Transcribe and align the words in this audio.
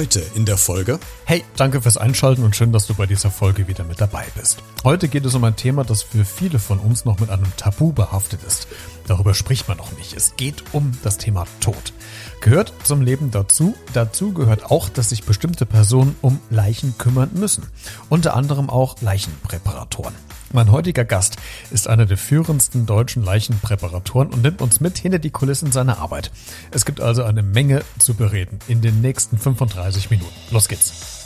Heute 0.00 0.22
in 0.34 0.46
der 0.46 0.56
Folge. 0.56 0.98
Hey, 1.26 1.44
danke 1.56 1.82
fürs 1.82 1.98
Einschalten 1.98 2.42
und 2.42 2.56
schön, 2.56 2.72
dass 2.72 2.86
du 2.86 2.94
bei 2.94 3.04
dieser 3.04 3.30
Folge 3.30 3.68
wieder 3.68 3.84
mit 3.84 4.00
dabei 4.00 4.24
bist. 4.34 4.62
Heute 4.82 5.08
geht 5.08 5.26
es 5.26 5.34
um 5.34 5.44
ein 5.44 5.56
Thema, 5.56 5.84
das 5.84 6.02
für 6.02 6.24
viele 6.24 6.58
von 6.58 6.78
uns 6.78 7.04
noch 7.04 7.20
mit 7.20 7.28
einem 7.28 7.54
Tabu 7.58 7.92
behaftet 7.92 8.42
ist. 8.42 8.66
Darüber 9.06 9.34
spricht 9.34 9.68
man 9.68 9.76
noch 9.76 9.92
nicht. 9.98 10.14
Es 10.14 10.36
geht 10.36 10.64
um 10.72 10.92
das 11.02 11.18
Thema 11.18 11.44
Tod. 11.60 11.92
Gehört 12.40 12.72
zum 12.82 13.02
Leben 13.02 13.30
dazu. 13.30 13.74
Dazu 13.92 14.32
gehört 14.32 14.70
auch, 14.70 14.88
dass 14.88 15.10
sich 15.10 15.24
bestimmte 15.24 15.66
Personen 15.66 16.16
um 16.22 16.40
Leichen 16.48 16.96
kümmern 16.96 17.32
müssen. 17.34 17.66
Unter 18.08 18.34
anderem 18.36 18.70
auch 18.70 19.02
Leichenpräparatoren. 19.02 20.14
Mein 20.52 20.72
heutiger 20.72 21.04
Gast 21.04 21.36
ist 21.70 21.86
einer 21.86 22.06
der 22.06 22.16
führendsten 22.16 22.84
deutschen 22.84 23.22
Leichenpräparatoren 23.22 24.30
und 24.30 24.42
nimmt 24.42 24.60
uns 24.60 24.80
mit 24.80 24.98
hinter 24.98 25.20
die 25.20 25.30
Kulissen 25.30 25.70
seiner 25.70 25.98
Arbeit. 25.98 26.32
Es 26.72 26.84
gibt 26.84 27.00
also 27.00 27.22
eine 27.22 27.44
Menge 27.44 27.82
zu 28.00 28.14
bereden 28.14 28.58
in 28.66 28.80
den 28.80 29.00
nächsten 29.00 29.38
35 29.38 30.10
Minuten. 30.10 30.34
Los 30.50 30.66
geht's. 30.66 31.24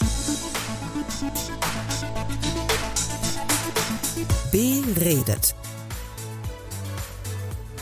Beredet. 4.52 5.54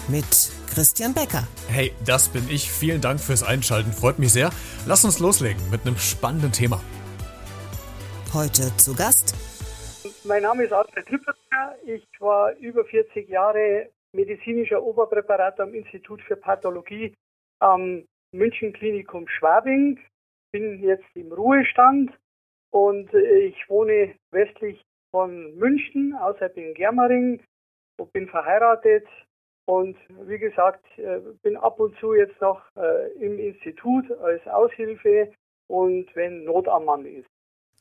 Mit 0.07 0.25
Christian 0.73 1.13
Becker. 1.13 1.49
Hey, 1.67 1.93
das 2.05 2.29
bin 2.29 2.49
ich. 2.49 2.71
Vielen 2.71 3.01
Dank 3.01 3.19
fürs 3.19 3.43
Einschalten. 3.43 3.93
Freut 3.93 4.21
mich 4.21 4.33
sehr. 4.33 4.51
Lass 4.87 5.05
uns 5.05 5.19
loslegen 5.19 5.61
mit 5.71 5.85
einem 5.85 5.99
spannenden 5.99 6.53
Thema. 6.53 6.81
Heute 8.33 8.75
zu 8.77 8.95
Gast 8.95 9.35
mein 10.25 10.43
Name 10.43 10.65
ist 10.65 10.73
Alfred 10.73 11.07
Trippertner. 11.07 11.77
Ich 11.85 12.07
war 12.21 12.55
über 12.57 12.85
40 12.85 13.29
Jahre 13.29 13.91
medizinischer 14.13 14.83
Oberpräparator 14.83 15.67
am 15.67 15.75
Institut 15.75 16.23
für 16.23 16.37
Pathologie 16.37 17.15
am 17.61 18.05
München 18.33 18.73
Klinikum 18.73 19.27
Schwabing. 19.29 19.99
Bin 20.53 20.83
jetzt 20.83 21.05
im 21.15 21.33
Ruhestand 21.33 22.13
und 22.71 23.13
ich 23.15 23.69
wohne 23.69 24.15
westlich 24.31 24.83
von 25.11 25.57
München, 25.57 26.15
außerhalb 26.15 26.57
in 26.57 26.75
Germering 26.75 27.43
und 27.99 28.13
bin 28.13 28.29
verheiratet 28.29 29.07
und 29.67 29.97
wie 30.27 30.39
gesagt, 30.39 30.85
äh, 30.99 31.21
bin 31.43 31.57
ab 31.57 31.79
und 31.79 31.97
zu 31.99 32.15
jetzt 32.15 32.41
noch 32.41 32.63
äh, 32.77 33.13
im 33.13 33.39
Institut 33.39 34.11
als 34.21 34.47
Aushilfe 34.47 35.33
und 35.69 36.15
wenn 36.15 36.45
Not 36.45 36.69
am 36.69 36.85
Mann 36.85 37.07
ist. 37.07 37.32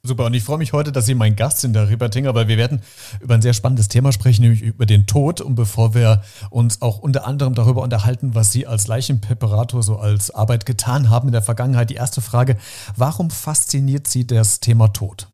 Super, 0.04 0.26
und 0.26 0.34
ich 0.34 0.44
freue 0.44 0.58
mich 0.58 0.74
heute, 0.74 0.92
dass 0.92 1.06
Sie 1.06 1.14
mein 1.14 1.36
Gast 1.36 1.62
sind, 1.62 1.78
Herr 1.78 1.88
Riebertinger, 1.88 2.34
weil 2.34 2.48
wir 2.48 2.58
werden 2.58 2.82
über 3.22 3.36
ein 3.36 3.44
sehr 3.44 3.54
spannendes 3.54 3.88
Thema 3.88 4.12
sprechen, 4.12 4.42
nämlich 4.42 4.64
über 4.64 4.88
den 4.88 5.06
Tod. 5.06 5.42
Und 5.42 5.54
bevor 5.54 5.94
wir 5.94 6.24
uns 6.50 6.82
auch 6.82 7.04
unter 7.04 7.28
anderem 7.28 7.54
darüber 7.54 7.84
unterhalten, 7.84 8.34
was 8.34 8.52
Sie 8.52 8.66
als 8.66 8.88
Leichenpräparator 8.88 9.84
so 9.84 9.98
als 9.98 10.34
Arbeit 10.34 10.66
getan 10.66 11.12
haben 11.12 11.28
in 11.28 11.34
der 11.34 11.44
Vergangenheit, 11.44 11.92
die 11.92 12.02
erste 12.02 12.20
Frage, 12.22 12.56
warum 12.98 13.30
fasziniert 13.30 14.08
Sie 14.08 14.26
das 14.26 14.60
Thema 14.60 14.88
Tod? 14.88 15.28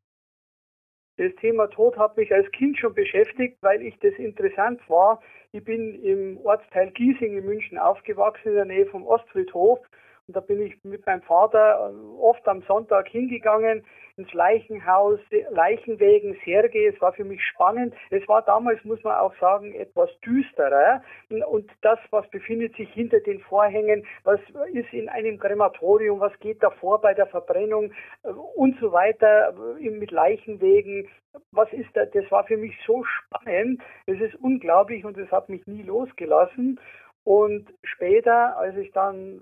Das 1.15 1.31
Thema 1.39 1.67
Tod 1.67 1.97
hat 1.97 2.17
mich 2.17 2.33
als 2.33 2.51
Kind 2.51 2.77
schon 2.77 2.93
beschäftigt, 2.93 3.57
weil 3.61 3.81
ich 3.81 3.97
das 4.01 4.15
interessant 4.17 4.81
war. 4.89 5.21
Ich 5.53 5.63
bin 5.63 5.95
im 6.03 6.39
Ortsteil 6.43 6.91
Giesing 6.91 7.37
in 7.37 7.45
München 7.45 7.77
aufgewachsen, 7.77 8.49
in 8.49 8.55
der 8.55 8.65
Nähe 8.65 8.85
vom 8.87 9.07
Ostfriedhof. 9.07 9.79
Und 10.27 10.35
da 10.35 10.41
bin 10.41 10.61
ich 10.61 10.73
mit 10.83 11.05
meinem 11.05 11.21
Vater 11.21 11.89
oft 12.19 12.45
am 12.49 12.61
Sonntag 12.67 13.07
hingegangen 13.07 13.85
ins 14.17 14.33
Leichenhaus, 14.33 15.19
Leichenwegen, 15.51 16.37
Särge. 16.43 16.87
Es 16.87 16.99
war 17.01 17.13
für 17.13 17.23
mich 17.23 17.43
spannend. 17.43 17.93
Es 18.09 18.27
war 18.27 18.41
damals, 18.41 18.83
muss 18.83 19.03
man 19.03 19.15
auch 19.15 19.33
sagen, 19.39 19.73
etwas 19.75 20.09
düsterer. 20.21 21.03
Und 21.29 21.71
das, 21.81 21.99
was 22.09 22.27
befindet 22.29 22.75
sich 22.75 22.91
hinter 22.93 23.19
den 23.19 23.39
Vorhängen, 23.41 24.05
was 24.23 24.39
ist 24.73 24.91
in 24.91 25.07
einem 25.07 25.37
Krematorium, 25.39 26.19
was 26.19 26.37
geht 26.39 26.63
davor 26.63 26.99
bei 26.99 27.13
der 27.13 27.27
Verbrennung 27.27 27.93
äh, 28.23 28.29
und 28.29 28.79
so 28.79 28.91
weiter 28.91 29.53
mit 29.79 30.11
Leichenwegen. 30.11 31.07
Was 31.51 31.71
ist 31.71 31.89
da? 31.93 32.05
Das 32.05 32.29
war 32.31 32.43
für 32.45 32.57
mich 32.57 32.75
so 32.85 33.03
spannend. 33.03 33.81
Es 34.07 34.19
ist 34.19 34.35
unglaublich 34.35 35.05
und 35.05 35.17
es 35.17 35.31
hat 35.31 35.49
mich 35.49 35.65
nie 35.67 35.83
losgelassen. 35.83 36.79
Und 37.23 37.71
später, 37.83 38.57
als 38.57 38.75
ich 38.77 38.91
dann 38.93 39.41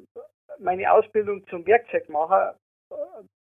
meine 0.60 0.92
Ausbildung 0.92 1.46
zum 1.48 1.66
Werkzeugmacher 1.66 2.56
äh, 2.92 2.96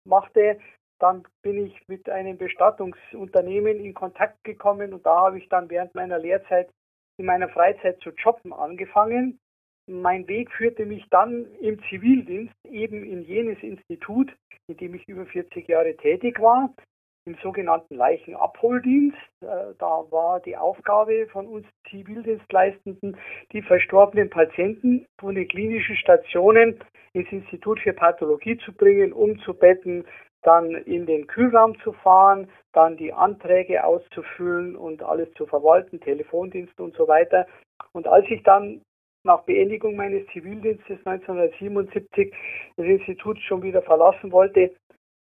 machte, 0.04 0.58
dann 0.98 1.24
bin 1.42 1.66
ich 1.66 1.88
mit 1.88 2.08
einem 2.08 2.36
Bestattungsunternehmen 2.36 3.78
in 3.84 3.94
Kontakt 3.94 4.42
gekommen 4.44 4.92
und 4.92 5.06
da 5.06 5.16
habe 5.16 5.38
ich 5.38 5.48
dann 5.48 5.70
während 5.70 5.94
meiner 5.94 6.18
Lehrzeit 6.18 6.68
in 7.18 7.26
meiner 7.26 7.48
Freizeit 7.48 8.00
zu 8.00 8.10
jobben 8.10 8.52
angefangen. 8.52 9.38
Mein 9.86 10.28
Weg 10.28 10.50
führte 10.52 10.86
mich 10.86 11.04
dann 11.10 11.46
im 11.60 11.80
Zivildienst 11.88 12.54
eben 12.64 13.04
in 13.04 13.22
jenes 13.22 13.58
Institut, 13.62 14.34
in 14.68 14.76
dem 14.76 14.94
ich 14.94 15.08
über 15.08 15.26
40 15.26 15.66
Jahre 15.66 15.96
tätig 15.96 16.38
war, 16.40 16.74
im 17.24 17.36
sogenannten 17.42 17.94
Leichenabholdienst. 17.94 19.16
Äh, 19.40 19.74
da 19.78 20.04
war 20.10 20.40
die 20.40 20.56
Aufgabe 20.56 21.26
von 21.32 21.46
uns 21.46 21.66
Zivildienstleistenden, 21.90 23.16
die 23.52 23.62
verstorbenen 23.62 24.30
Patienten 24.30 25.06
von 25.18 25.34
den 25.34 25.48
klinischen 25.48 25.96
Stationen 25.96 26.78
ins 27.12 27.30
Institut 27.32 27.80
für 27.80 27.92
Pathologie 27.92 28.58
zu 28.58 28.72
bringen, 28.72 29.12
umzubetten, 29.12 30.04
dann 30.42 30.74
in 30.74 31.06
den 31.06 31.26
Kühlraum 31.26 31.78
zu 31.80 31.92
fahren, 31.92 32.48
dann 32.72 32.96
die 32.96 33.12
Anträge 33.12 33.84
auszufüllen 33.84 34.76
und 34.76 35.02
alles 35.02 35.32
zu 35.34 35.46
verwalten, 35.46 36.00
Telefondienst 36.00 36.78
und 36.80 36.94
so 36.96 37.08
weiter. 37.08 37.46
Und 37.92 38.06
als 38.06 38.26
ich 38.28 38.42
dann 38.42 38.82
nach 39.24 39.42
Beendigung 39.42 39.96
meines 39.96 40.26
Zivildienstes 40.32 40.98
1977 41.04 42.34
das 42.76 42.86
Institut 42.86 43.38
schon 43.40 43.62
wieder 43.62 43.82
verlassen 43.82 44.32
wollte, 44.32 44.72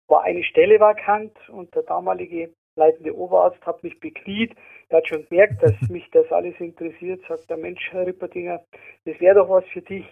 war 0.08 0.24
eine 0.24 0.44
Stelle 0.44 0.80
vakant 0.80 1.38
und 1.50 1.74
der 1.76 1.84
damalige 1.84 2.52
leitende 2.76 3.16
Oberarzt 3.16 3.66
hat 3.66 3.84
mich 3.84 4.00
bekniet. 4.00 4.54
Er 4.90 4.98
hat 4.98 5.08
schon 5.08 5.26
gemerkt, 5.28 5.64
dass 5.64 5.74
mich 5.90 6.10
das 6.12 6.32
alles 6.32 6.60
interessiert, 6.60 7.22
sagt 7.28 7.50
der 7.50 7.58
Mensch, 7.58 7.82
Herr 7.92 8.06
Ripperdinger, 8.06 8.64
das 9.06 9.20
wäre 9.20 9.36
doch 9.36 9.50
was 9.50 9.66
für 9.66 9.82
dich. 9.82 10.06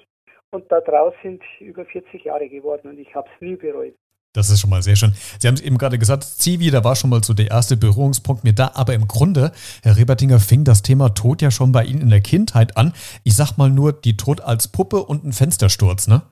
Und 0.52 0.72
da 0.72 0.82
draus 0.82 1.14
sind 1.24 1.44
über 1.60 1.84
40 1.84 2.24
Jahre 2.24 2.48
geworden 2.48 2.90
und 2.90 3.00
ich 3.00 3.14
habe 3.16 3.28
es 3.34 3.42
nie 3.42 3.56
bereut. 3.56 3.96
Das 4.36 4.50
ist 4.50 4.62
schon 4.62 4.72
mal 4.72 4.82
sehr 4.82 4.96
schön. 4.96 5.14
Sie 5.40 5.48
haben 5.48 5.54
es 5.54 5.62
eben 5.62 5.78
gerade 5.78 6.00
gesagt, 6.00 6.24
Zivi, 6.24 6.72
da 6.72 6.84
war 6.84 6.96
schon 6.96 7.12
mal 7.12 7.24
so 7.24 7.36
der 7.36 7.52
erste 7.52 7.78
Berührungspunkt 7.78 8.44
mir 8.44 8.54
da. 8.54 8.72
Aber 8.74 8.96
im 8.96 9.08
Grunde, 9.08 9.52
Herr 9.84 9.96
Rebertinger, 9.96 10.40
fing 10.40 10.64
das 10.64 10.82
Thema 10.82 11.10
Tod 11.10 11.44
ja 11.44 11.52
schon 11.52 11.72
bei 11.72 11.84
Ihnen 11.84 12.02
in 12.02 12.10
der 12.10 12.22
Kindheit 12.22 12.76
an. 12.76 12.94
Ich 13.24 13.36
sag 13.36 13.58
mal 13.58 13.70
nur 13.70 13.94
die 13.94 14.18
Tod 14.18 14.42
als 14.42 14.72
Puppe 14.72 15.04
und 15.04 15.24
ein 15.24 15.34
Fenstersturz, 15.34 16.08
ne? 16.08 16.24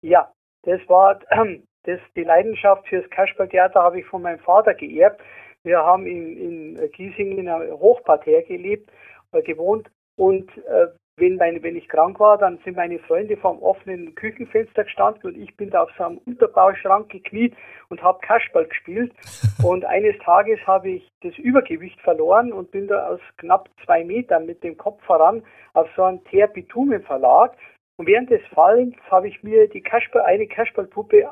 Ja, 0.00 0.32
das 0.62 0.80
war 0.86 1.18
das, 1.84 1.98
die 2.14 2.22
Leidenschaft 2.22 2.86
fürs 2.86 3.08
Kasperltheater 3.10 3.82
habe 3.82 3.98
ich 3.98 4.06
von 4.06 4.22
meinem 4.22 4.38
Vater 4.38 4.74
geerbt. 4.74 5.20
Wir 5.64 5.78
haben 5.78 6.06
in, 6.06 6.76
in 6.76 6.90
Giesing 6.92 7.36
in 7.36 7.48
einem 7.48 7.72
Hochparterre 7.72 8.44
gelebt, 8.44 8.90
äh, 9.32 9.42
gewohnt 9.42 9.90
und 10.16 10.48
äh, 10.58 10.86
wenn, 11.18 11.36
meine, 11.36 11.62
wenn 11.62 11.76
ich 11.76 11.88
krank 11.88 12.20
war, 12.20 12.38
dann 12.38 12.58
sind 12.64 12.76
meine 12.76 12.98
Freunde 13.00 13.36
vom 13.36 13.60
offenen 13.62 14.14
Küchenfenster 14.14 14.84
gestanden 14.84 15.22
und 15.24 15.38
ich 15.38 15.56
bin 15.56 15.70
da 15.70 15.82
auf 15.82 15.90
so 15.96 16.04
einem 16.04 16.18
Unterbauschrank 16.18 17.08
gekniet 17.08 17.54
und 17.88 18.02
habe 18.02 18.18
Kasperl 18.20 18.66
gespielt. 18.66 19.12
Und 19.64 19.84
eines 19.84 20.16
Tages 20.18 20.60
habe 20.68 20.88
ich 20.88 21.10
das 21.20 21.36
Übergewicht 21.36 22.00
verloren 22.02 22.52
und 22.52 22.70
bin 22.70 22.86
da 22.86 23.08
aus 23.08 23.20
knapp 23.38 23.68
zwei 23.84 24.04
Metern 24.04 24.46
mit 24.46 24.62
dem 24.62 24.78
Kopf 24.78 25.02
voran 25.02 25.42
auf 25.74 25.88
so 25.96 26.04
einen 26.04 26.22
Teerbitumenverlag. 26.26 27.56
Und 27.96 28.06
während 28.06 28.30
des 28.30 28.40
Fallens 28.54 28.94
habe 29.10 29.26
ich 29.26 29.42
mir 29.42 29.68
die 29.68 29.80
Kasperl, 29.80 30.22
eine 30.22 30.46
Kasperlpuppe 30.46 31.28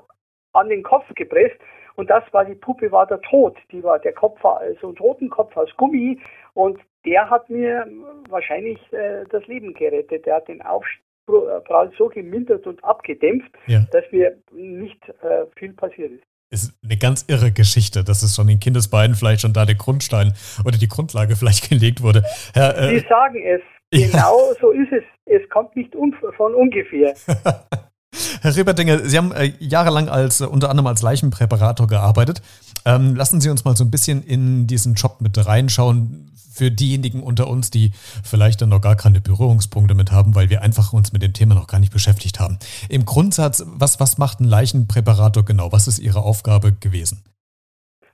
an 0.54 0.68
den 0.68 0.82
Kopf 0.82 1.04
gepresst 1.14 1.60
und 1.96 2.10
das 2.10 2.24
war 2.32 2.44
die 2.44 2.54
Puppe 2.54 2.92
war 2.92 3.06
der 3.06 3.20
Tod. 3.22 3.56
Die 3.72 3.82
war 3.82 3.98
der 3.98 4.12
Kopf 4.12 4.42
war 4.44 4.58
also 4.58 4.88
ein 4.88 4.96
Totenkopf 4.96 5.56
aus 5.56 5.74
Gummi 5.76 6.20
und 6.54 6.78
der 7.06 7.30
hat 7.30 7.48
mir 7.48 7.86
wahrscheinlich 8.28 8.78
äh, 8.92 9.24
das 9.30 9.46
Leben 9.46 9.72
gerettet. 9.74 10.26
Der 10.26 10.36
hat 10.36 10.48
den 10.48 10.60
Aufprall 10.62 11.92
so 11.96 12.08
gemindert 12.08 12.66
und 12.66 12.82
abgedämpft, 12.84 13.50
ja. 13.66 13.86
dass 13.92 14.04
mir 14.10 14.36
nicht 14.52 15.00
äh, 15.22 15.46
viel 15.56 15.72
passiert 15.72 16.12
ist. 16.12 16.22
Ist 16.50 16.74
eine 16.84 16.96
ganz 16.96 17.24
irre 17.28 17.50
Geschichte, 17.50 18.04
dass 18.04 18.22
es 18.22 18.36
schon 18.36 18.48
in 18.48 18.60
Kindesbeinen 18.60 19.16
vielleicht 19.16 19.40
schon 19.40 19.52
da 19.52 19.64
der 19.64 19.74
Grundstein 19.74 20.32
oder 20.64 20.78
die 20.78 20.88
Grundlage 20.88 21.36
vielleicht 21.36 21.68
gelegt 21.68 22.02
wurde. 22.02 22.22
Herr, 22.54 22.76
äh, 22.78 22.98
Sie 22.98 23.06
sagen 23.08 23.42
es, 23.44 23.60
genau 23.90 24.50
ja. 24.50 24.54
so 24.60 24.70
ist 24.70 24.92
es. 24.92 25.02
Es 25.24 25.48
kommt 25.50 25.74
nicht 25.74 25.92
von 26.36 26.54
ungefähr. 26.54 27.14
Herr 28.40 28.56
Reberdinger, 28.56 28.98
Sie 29.00 29.18
haben 29.18 29.32
äh, 29.32 29.52
jahrelang 29.58 30.08
als 30.08 30.40
äh, 30.40 30.44
unter 30.44 30.70
anderem 30.70 30.86
als 30.86 31.02
Leichenpräparator 31.02 31.86
gearbeitet. 31.86 32.40
Ähm, 32.84 33.16
lassen 33.16 33.40
Sie 33.40 33.50
uns 33.50 33.64
mal 33.64 33.76
so 33.76 33.84
ein 33.84 33.90
bisschen 33.90 34.22
in 34.22 34.66
diesen 34.66 34.94
Job 34.94 35.20
mit 35.20 35.44
reinschauen 35.44 36.35
für 36.56 36.70
diejenigen 36.70 37.22
unter 37.22 37.48
uns, 37.48 37.70
die 37.70 37.92
vielleicht 38.24 38.62
dann 38.62 38.70
noch 38.70 38.80
gar 38.80 38.96
keine 38.96 39.20
Berührungspunkte 39.20 39.94
mit 39.94 40.10
haben, 40.10 40.34
weil 40.34 40.50
wir 40.50 40.62
einfach 40.62 40.92
uns 40.92 41.12
mit 41.12 41.22
dem 41.22 41.32
Thema 41.32 41.54
noch 41.54 41.66
gar 41.66 41.80
nicht 41.80 41.92
beschäftigt 41.92 42.40
haben. 42.40 42.58
Im 42.88 43.04
Grundsatz, 43.04 43.64
was, 43.66 44.00
was 44.00 44.18
macht 44.18 44.40
ein 44.40 44.44
Leichenpräparator 44.44 45.44
genau? 45.44 45.72
Was 45.72 45.86
ist 45.86 45.98
Ihre 45.98 46.20
Aufgabe 46.20 46.72
gewesen? 46.72 47.24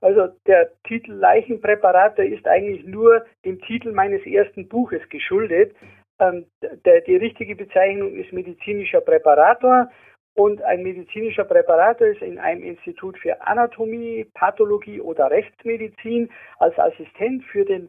Also 0.01 0.29
der 0.47 0.71
Titel 0.83 1.13
Leichenpräparator 1.13 2.25
ist 2.25 2.47
eigentlich 2.47 2.85
nur 2.85 3.25
dem 3.45 3.61
Titel 3.61 3.93
meines 3.93 4.27
ersten 4.27 4.69
Buches 4.69 5.01
geschuldet. 5.11 5.77
Ähm, 6.19 6.47
der, 6.85 7.03
die 7.03 7.17
richtige 7.17 7.55
Bezeichnung 7.55 8.17
ist 8.17 8.33
medizinischer 8.33 9.01
Präparator 9.01 9.89
und 10.35 10.63
ein 10.63 10.83
medizinischer 10.83 11.45
Präparator 11.45 12.09
ist 12.09 12.23
in 12.23 12.39
einem 12.39 12.63
Institut 12.63 13.19
für 13.19 13.41
Anatomie, 13.47 14.27
Pathologie 14.35 15.01
oder 15.01 15.31
Rechtsmedizin 15.31 16.31
als 16.59 16.79
Assistent 16.79 17.45
für 17.45 17.65
den 17.65 17.89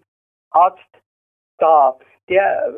Arzt 0.53 1.01
da. 1.57 1.97
Der 2.29 2.73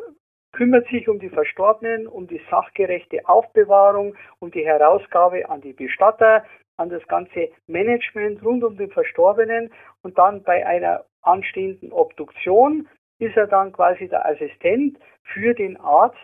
kümmert 0.52 0.88
sich 0.88 1.08
um 1.08 1.18
die 1.18 1.28
Verstorbenen, 1.28 2.06
um 2.06 2.26
die 2.26 2.40
sachgerechte 2.50 3.28
Aufbewahrung, 3.28 4.16
um 4.38 4.50
die 4.50 4.64
Herausgabe 4.64 5.48
an 5.48 5.60
die 5.60 5.74
Bestatter, 5.74 6.44
an 6.78 6.88
das 6.88 7.06
ganze 7.08 7.48
Management 7.66 8.42
rund 8.42 8.64
um 8.64 8.76
den 8.76 8.90
Verstorbenen 8.90 9.70
und 10.02 10.18
dann 10.18 10.42
bei 10.42 10.66
einer 10.66 11.04
anstehenden 11.22 11.92
Obduktion 11.92 12.88
ist 13.18 13.36
er 13.36 13.46
dann 13.46 13.72
quasi 13.72 14.08
der 14.08 14.26
Assistent 14.26 14.98
für 15.22 15.54
den 15.54 15.78
Arzt, 15.78 16.18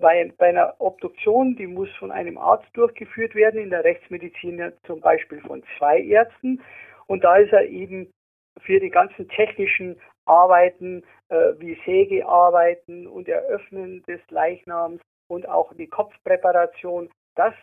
bei, 0.00 0.32
bei 0.38 0.48
einer 0.48 0.74
Obduktion, 0.78 1.56
die 1.56 1.66
muss 1.66 1.90
von 1.98 2.12
einem 2.12 2.38
Arzt 2.38 2.68
durchgeführt 2.74 3.34
werden, 3.34 3.60
in 3.60 3.70
der 3.70 3.84
Rechtsmedizin 3.84 4.72
zum 4.84 5.00
Beispiel 5.00 5.40
von 5.40 5.62
zwei 5.78 6.00
Ärzten. 6.00 6.60
Und 7.06 7.24
da 7.24 7.36
ist 7.36 7.52
er 7.52 7.66
eben 7.66 8.12
für 8.60 8.80
die 8.80 8.90
ganzen 8.90 9.28
technischen 9.28 9.98
Arbeiten 10.28 11.04
äh, 11.28 11.54
wie 11.58 11.78
Sägearbeiten 11.84 13.06
und 13.06 13.28
Eröffnen 13.28 14.02
des 14.04 14.20
Leichnams 14.30 15.00
und 15.28 15.48
auch 15.48 15.72
die 15.74 15.88
Kopfpräparation, 15.88 17.10
das 17.34 17.54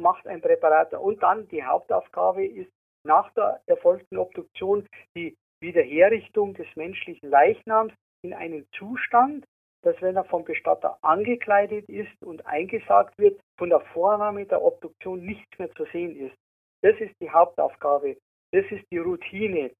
macht 0.00 0.26
ein 0.26 0.40
Präparator. 0.40 1.00
Und 1.00 1.22
dann 1.22 1.48
die 1.48 1.64
Hauptaufgabe 1.64 2.46
ist 2.46 2.70
nach 3.04 3.32
der 3.34 3.60
erfolgten 3.66 4.18
Obduktion 4.18 4.86
die 5.16 5.36
Wiederherrichtung 5.60 6.54
des 6.54 6.66
menschlichen 6.76 7.30
Leichnams 7.30 7.92
in 8.22 8.34
einen 8.34 8.66
Zustand, 8.76 9.44
dass 9.82 10.00
wenn 10.00 10.16
er 10.16 10.24
vom 10.24 10.44
Bestatter 10.44 10.98
angekleidet 11.02 11.88
ist 11.88 12.22
und 12.22 12.46
eingesagt 12.46 13.16
wird, 13.18 13.38
von 13.58 13.68
der 13.68 13.80
Vornahme 13.80 14.46
der 14.46 14.62
Obduktion 14.62 15.24
nichts 15.24 15.58
mehr 15.58 15.70
zu 15.72 15.84
sehen 15.92 16.16
ist. 16.16 16.34
Das 16.82 16.98
ist 17.00 17.14
die 17.20 17.30
Hauptaufgabe. 17.30 18.16
Das 18.52 18.64
ist 18.70 18.84
die 18.90 18.98
Routine. 18.98 19.70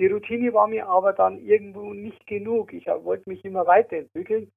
Die 0.00 0.06
Routine 0.06 0.52
war 0.52 0.68
mir 0.68 0.86
aber 0.86 1.12
dann 1.12 1.38
irgendwo 1.38 1.92
nicht 1.92 2.24
genug. 2.26 2.72
Ich 2.72 2.86
wollte 2.86 3.28
mich 3.28 3.44
immer 3.44 3.66
weiterentwickeln. 3.66 4.50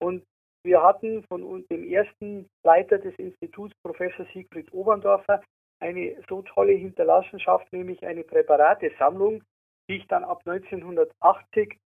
Und 0.00 0.24
wir 0.64 0.82
hatten 0.82 1.24
von 1.24 1.64
dem 1.70 1.84
ersten 1.84 2.46
Leiter 2.64 2.98
des 2.98 3.14
Instituts, 3.16 3.74
Professor 3.82 4.26
Siegfried 4.32 4.72
Oberndorfer, 4.72 5.42
eine 5.80 6.16
so 6.28 6.42
tolle 6.42 6.72
Hinterlassenschaft, 6.72 7.72
nämlich 7.72 8.04
eine 8.04 8.24
Präparatesammlung, 8.24 9.42
die 9.88 9.96
ich 9.96 10.06
dann 10.08 10.24
ab 10.24 10.42
1980 10.44 11.78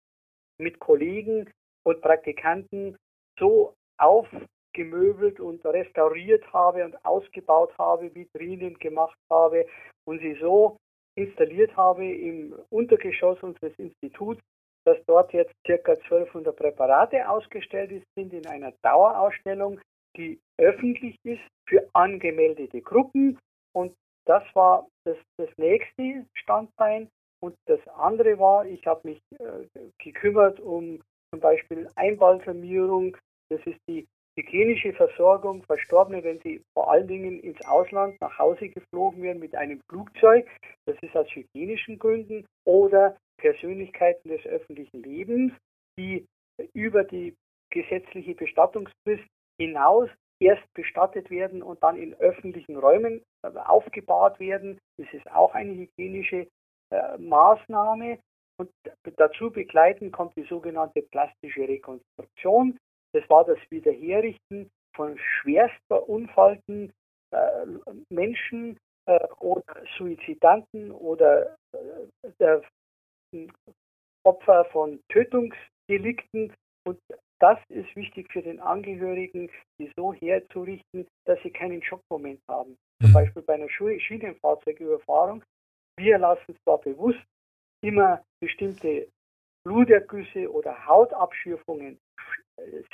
mit 0.58 0.78
Kollegen 0.78 1.50
und 1.84 2.00
Praktikanten 2.00 2.96
so 3.38 3.74
aufgemöbelt 3.98 5.40
und 5.40 5.64
restauriert 5.64 6.50
habe 6.52 6.84
und 6.84 7.04
ausgebaut 7.04 7.76
habe, 7.78 8.14
Vitrinen 8.14 8.78
gemacht 8.78 9.18
habe 9.28 9.66
und 10.04 10.20
sie 10.20 10.34
so 10.40 10.78
installiert 11.14 11.76
habe 11.76 12.06
im 12.06 12.54
Untergeschoss 12.70 13.42
unseres 13.42 13.72
Instituts, 13.78 14.40
dass 14.84 14.98
dort 15.06 15.32
jetzt 15.32 15.54
ca. 15.64 15.74
1200 15.74 16.56
Präparate 16.56 17.28
ausgestellt 17.28 18.04
sind 18.16 18.32
in 18.32 18.46
einer 18.46 18.72
Dauerausstellung, 18.82 19.80
die 20.16 20.40
öffentlich 20.58 21.16
ist 21.24 21.42
für 21.68 21.88
angemeldete 21.92 22.80
Gruppen. 22.80 23.38
Und 23.72 23.94
das 24.26 24.42
war 24.54 24.88
das, 25.04 25.16
das 25.38 25.48
nächste 25.56 26.26
Standbein. 26.34 27.08
Und 27.40 27.56
das 27.66 27.80
andere 27.96 28.38
war, 28.38 28.66
ich 28.66 28.86
habe 28.86 29.08
mich 29.08 29.20
äh, 29.38 29.88
gekümmert 29.98 30.60
um 30.60 31.00
zum 31.30 31.40
Beispiel 31.40 31.88
Einbalsamierung. 31.96 33.16
Das 33.48 33.60
ist 33.66 33.80
die 33.88 34.06
die 34.36 34.44
klinische 34.44 34.92
Versorgung 34.94 35.62
Verstorbene, 35.64 36.24
wenn 36.24 36.40
sie 36.40 36.62
vor 36.74 36.90
allen 36.90 37.08
Dingen 37.08 37.40
ins 37.40 37.64
Ausland 37.66 38.20
nach 38.20 38.38
Hause 38.38 38.68
geflogen 38.68 39.22
werden 39.22 39.40
mit 39.40 39.54
einem 39.54 39.80
Flugzeug, 39.88 40.48
das 40.86 40.96
ist 41.02 41.16
aus 41.16 41.28
hygienischen 41.34 41.98
Gründen, 41.98 42.46
oder 42.64 43.16
Persönlichkeiten 43.38 44.28
des 44.28 44.44
öffentlichen 44.46 45.02
Lebens, 45.02 45.52
die 45.98 46.26
über 46.72 47.04
die 47.04 47.34
gesetzliche 47.70 48.34
Bestattungsfrist 48.34 49.24
hinaus 49.58 50.08
erst 50.40 50.62
bestattet 50.74 51.30
werden 51.30 51.62
und 51.62 51.82
dann 51.82 51.96
in 51.96 52.14
öffentlichen 52.14 52.76
Räumen 52.76 53.22
äh, 53.42 53.48
aufgebahrt 53.48 54.40
werden. 54.40 54.78
Das 54.98 55.12
ist 55.12 55.30
auch 55.30 55.54
eine 55.54 55.72
hygienische 55.72 56.48
äh, 56.90 57.18
Maßnahme. 57.18 58.18
Und 58.58 58.70
dazu 59.16 59.50
begleiten 59.50 60.12
kommt 60.12 60.36
die 60.36 60.44
sogenannte 60.44 61.02
plastische 61.02 61.66
Rekonstruktion. 61.66 62.78
Das 63.12 63.28
war 63.28 63.44
das 63.44 63.58
Wiederherrichten 63.70 64.70
von 64.94 65.18
schwerst 65.18 65.78
verunfallten 65.88 66.92
äh, 67.30 67.66
Menschen 68.10 68.78
äh, 69.06 69.18
oder 69.40 69.62
Suizidanten 69.96 70.92
oder 70.92 71.56
äh, 71.72 72.30
der 72.38 72.62
Opfer 74.24 74.64
von 74.66 75.00
Tötungsdelikten. 75.08 76.52
Und 76.84 76.98
das 77.40 77.58
ist 77.68 77.94
wichtig 77.96 78.30
für 78.32 78.42
den 78.42 78.60
Angehörigen, 78.60 79.50
die 79.78 79.90
so 79.96 80.12
herzurichten, 80.12 81.06
dass 81.24 81.40
sie 81.42 81.50
keinen 81.50 81.82
Schockmoment 81.82 82.40
haben. 82.48 82.76
Zum 83.00 83.10
mhm. 83.10 83.14
Beispiel 83.14 83.42
bei 83.42 83.54
einer 83.54 83.68
Schienenfahrzeugüberfahrung. 83.68 85.42
Wir 85.98 86.18
lassen 86.18 86.56
zwar 86.64 86.78
bewusst 86.78 87.22
immer 87.82 88.22
bestimmte 88.40 89.08
Blutergüsse 89.64 90.50
oder 90.52 90.86
Hautabschürfungen 90.86 91.98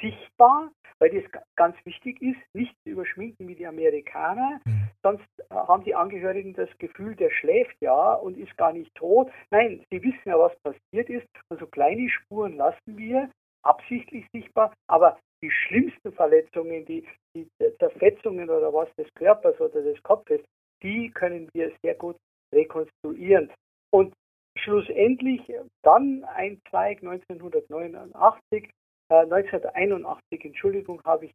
sichtbar, 0.00 0.70
weil 0.98 1.10
das 1.10 1.42
ganz 1.56 1.76
wichtig 1.84 2.20
ist, 2.22 2.38
nicht 2.54 2.74
zu 2.82 2.90
überschminken 2.90 3.46
wie 3.48 3.54
die 3.54 3.66
Amerikaner. 3.66 4.60
Mhm. 4.64 4.88
Sonst 5.02 5.28
haben 5.50 5.84
die 5.84 5.94
Angehörigen 5.94 6.54
das 6.54 6.68
Gefühl, 6.78 7.14
der 7.14 7.30
schläft 7.30 7.76
ja 7.80 8.14
und 8.14 8.36
ist 8.36 8.56
gar 8.56 8.72
nicht 8.72 8.94
tot. 8.94 9.30
Nein, 9.50 9.84
sie 9.90 10.02
wissen 10.02 10.22
ja, 10.24 10.38
was 10.38 10.54
passiert 10.60 11.08
ist. 11.08 11.26
Und 11.50 11.60
so 11.60 11.66
kleine 11.66 12.08
Spuren 12.10 12.56
lassen 12.56 12.96
wir 12.96 13.30
absichtlich 13.62 14.26
sichtbar, 14.32 14.72
aber 14.88 15.18
die 15.42 15.50
schlimmsten 15.50 16.12
Verletzungen, 16.12 16.84
die, 16.84 17.06
die 17.34 17.48
Zerfetzungen 17.78 18.50
oder 18.50 18.72
was 18.72 18.88
des 18.96 19.12
Körpers 19.14 19.60
oder 19.60 19.82
des 19.82 20.02
Kopfes, 20.02 20.40
die 20.82 21.10
können 21.10 21.48
wir 21.52 21.72
sehr 21.82 21.94
gut 21.94 22.16
rekonstruieren. 22.52 23.50
Und 23.90 24.14
schlussendlich 24.56 25.42
dann 25.82 26.24
ein 26.24 26.60
Zweig 26.70 27.02
1989 27.02 28.70
1981, 29.10 30.22
äh, 30.30 30.48
Entschuldigung, 30.48 31.02
habe 31.04 31.26
ich 31.26 31.32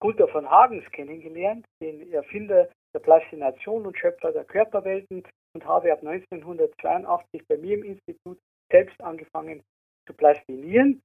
Gunther 0.00 0.28
von 0.28 0.48
Hagens 0.48 0.84
kennengelernt, 0.92 1.64
den 1.80 2.12
Erfinder 2.12 2.68
der 2.94 3.00
Plastination 3.00 3.86
und 3.86 3.98
Schöpfer 3.98 4.32
der 4.32 4.44
Körperwelten 4.44 5.22
und 5.54 5.64
habe 5.64 5.92
ab 5.92 6.02
1982 6.02 7.42
bei 7.48 7.56
mir 7.56 7.78
im 7.78 7.84
Institut 7.84 8.38
selbst 8.70 9.00
angefangen 9.00 9.62
zu 10.06 10.12
plastinieren. 10.14 11.00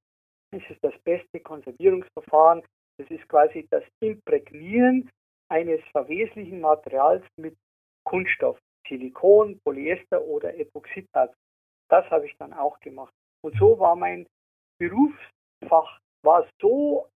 Das 0.52 0.62
ist 0.70 0.84
das 0.84 0.98
beste 1.04 1.40
Konservierungsverfahren. 1.40 2.64
Das 2.98 3.10
ist 3.10 3.28
quasi 3.30 3.68
das 3.70 3.84
Imprägnieren 4.02 5.10
eines 5.50 5.82
verweslichen 5.92 6.60
Materials 6.60 7.26
mit 7.38 7.56
Kunststoff, 8.04 8.60
Silikon, 8.88 9.60
Polyester 9.64 10.22
oder 10.22 10.58
Epoxidharz. 10.58 11.34
Das 11.90 12.10
habe 12.10 12.26
ich 12.26 12.36
dann 12.38 12.54
auch 12.54 12.80
gemacht. 12.80 13.14
Und 13.44 13.58
so 13.58 13.80
war 13.80 13.96
mein 13.96 14.28
Berufsfach 15.62 16.00
war 16.24 16.46
so 16.62 17.08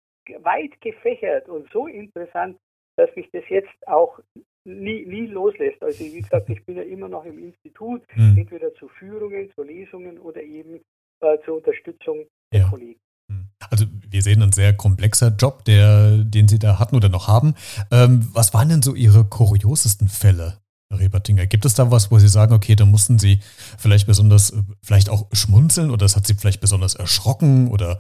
weit 0.42 0.80
gefächert 0.80 1.48
und 1.48 1.70
so 1.72 1.86
interessant, 1.86 2.56
dass 2.96 3.14
mich 3.16 3.28
das 3.32 3.42
jetzt 3.48 3.86
auch 3.86 4.18
nie, 4.64 5.04
nie 5.04 5.26
loslässt. 5.26 5.82
Also 5.82 6.04
wie 6.04 6.22
gesagt, 6.22 6.48
ich 6.48 6.64
bin 6.64 6.76
ja 6.76 6.82
immer 6.82 7.08
noch 7.08 7.24
im 7.24 7.38
Institut, 7.38 8.02
mhm. 8.14 8.38
entweder 8.38 8.72
zu 8.74 8.88
Führungen, 8.88 9.50
zu 9.54 9.62
Lesungen 9.62 10.18
oder 10.18 10.42
eben 10.42 10.80
äh, 11.20 11.38
zur 11.44 11.56
Unterstützung 11.56 12.24
der 12.52 12.60
ja. 12.60 12.68
Kollegen. 12.70 13.00
Hm. 13.30 13.48
Also 13.70 13.86
wir 14.08 14.22
sehen 14.22 14.42
ein 14.42 14.52
sehr 14.52 14.74
komplexer 14.74 15.34
Job, 15.38 15.64
der, 15.64 16.18
den 16.24 16.48
Sie 16.48 16.58
da 16.58 16.78
hatten 16.78 16.96
oder 16.96 17.08
noch 17.08 17.28
haben. 17.28 17.54
Ähm, 17.90 18.28
was 18.32 18.54
waren 18.54 18.68
denn 18.68 18.82
so 18.82 18.94
Ihre 18.94 19.24
kuriosesten 19.24 20.08
Fälle? 20.08 20.63
Rebertinger. 20.98 21.46
Gibt 21.46 21.64
es 21.64 21.74
da 21.74 21.90
was, 21.90 22.10
wo 22.10 22.18
Sie 22.18 22.28
sagen, 22.28 22.54
okay, 22.54 22.74
da 22.76 22.84
mussten 22.84 23.18
Sie 23.18 23.40
vielleicht 23.78 24.06
besonders, 24.06 24.50
äh, 24.50 24.62
vielleicht 24.82 25.10
auch 25.10 25.28
schmunzeln 25.32 25.90
oder 25.90 26.04
das 26.04 26.16
hat 26.16 26.26
Sie 26.26 26.34
vielleicht 26.34 26.60
besonders 26.60 26.94
erschrocken 26.94 27.68
oder 27.70 27.98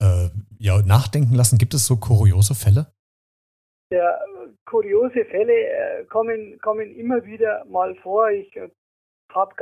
äh, 0.00 0.28
ja, 0.58 0.82
nachdenken 0.82 1.34
lassen? 1.34 1.58
Gibt 1.58 1.74
es 1.74 1.86
so 1.86 1.96
kuriose 1.96 2.54
Fälle? 2.54 2.86
Ja, 3.90 4.18
kuriose 4.66 5.24
Fälle 5.26 5.52
äh, 5.52 6.04
kommen, 6.04 6.58
kommen 6.60 6.94
immer 6.94 7.24
wieder 7.24 7.64
mal 7.66 7.94
vor. 7.96 8.30
Ich 8.30 8.56
äh, 8.56 8.68
habe 9.32 9.54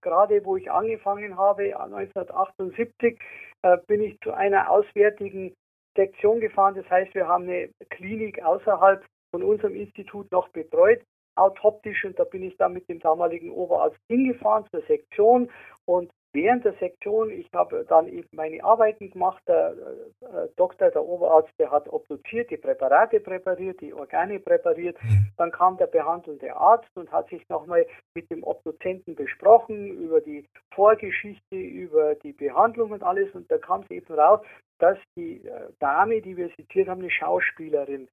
gerade, 0.00 0.44
wo 0.44 0.56
ich 0.56 0.70
angefangen 0.70 1.36
habe, 1.36 1.78
1978, 1.80 3.18
äh, 3.62 3.78
bin 3.86 4.02
ich 4.02 4.18
zu 4.20 4.32
einer 4.32 4.70
auswärtigen 4.70 5.54
Sektion 5.96 6.40
gefahren. 6.40 6.74
Das 6.74 6.88
heißt, 6.90 7.14
wir 7.14 7.26
haben 7.26 7.44
eine 7.44 7.70
Klinik 7.90 8.42
außerhalb 8.42 9.04
von 9.32 9.42
unserem 9.42 9.74
Institut 9.74 10.30
noch 10.30 10.48
betreut 10.48 11.00
autoptisch 11.36 12.04
und 12.04 12.18
da 12.18 12.24
bin 12.24 12.42
ich 12.42 12.56
dann 12.56 12.72
mit 12.72 12.88
dem 12.88 13.00
damaligen 13.00 13.50
Oberarzt 13.50 13.98
hingefahren 14.08 14.66
zur 14.70 14.82
Sektion 14.82 15.50
und 15.86 16.10
während 16.34 16.64
der 16.64 16.74
Sektion, 16.74 17.30
ich 17.30 17.48
habe 17.54 17.86
dann 17.88 18.08
eben 18.08 18.28
meine 18.32 18.62
Arbeiten 18.62 19.10
gemacht, 19.10 19.42
der 19.46 19.74
äh, 20.20 20.48
Doktor, 20.56 20.90
der 20.90 21.04
Oberarzt, 21.04 21.52
der 21.58 21.70
hat 21.70 21.88
obduziert, 21.88 22.50
die 22.50 22.56
Präparate 22.56 23.20
präpariert, 23.20 23.80
die 23.80 23.94
Organe 23.94 24.40
präpariert. 24.40 25.02
Mhm. 25.02 25.28
Dann 25.38 25.52
kam 25.52 25.76
der 25.78 25.86
behandelnde 25.86 26.54
Arzt 26.54 26.90
und 26.96 27.10
hat 27.12 27.28
sich 27.28 27.48
nochmal 27.48 27.86
mit 28.14 28.28
dem 28.30 28.42
Obduzenten 28.42 29.14
besprochen 29.14 29.86
über 29.86 30.20
die 30.20 30.46
Vorgeschichte, 30.74 31.56
über 31.56 32.16
die 32.16 32.32
Behandlung 32.32 32.90
und 32.90 33.02
alles. 33.02 33.32
Und 33.34 33.50
da 33.50 33.58
kam 33.58 33.82
es 33.82 33.90
eben 33.90 34.12
raus, 34.14 34.40
dass 34.78 34.98
die 35.16 35.46
äh, 35.46 35.70
Dame, 35.78 36.20
die 36.20 36.36
wir 36.36 36.52
zitiert 36.56 36.88
haben, 36.88 37.00
eine 37.00 37.10
Schauspielerin 37.10 38.08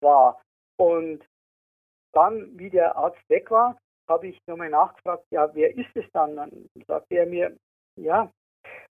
war. 0.00 0.40
Und 0.78 1.24
dann, 2.16 2.58
wie 2.58 2.70
der 2.70 2.96
Arzt 2.96 3.20
weg 3.28 3.50
war, 3.50 3.76
habe 4.08 4.28
ich 4.28 4.38
nochmal 4.46 4.70
nachgefragt, 4.70 5.24
ja, 5.30 5.52
wer 5.54 5.76
ist 5.76 5.94
es 5.94 6.04
dann? 6.12 6.36
Dann 6.36 6.68
sagte 6.86 7.16
er 7.16 7.26
mir, 7.26 7.56
ja, 7.96 8.30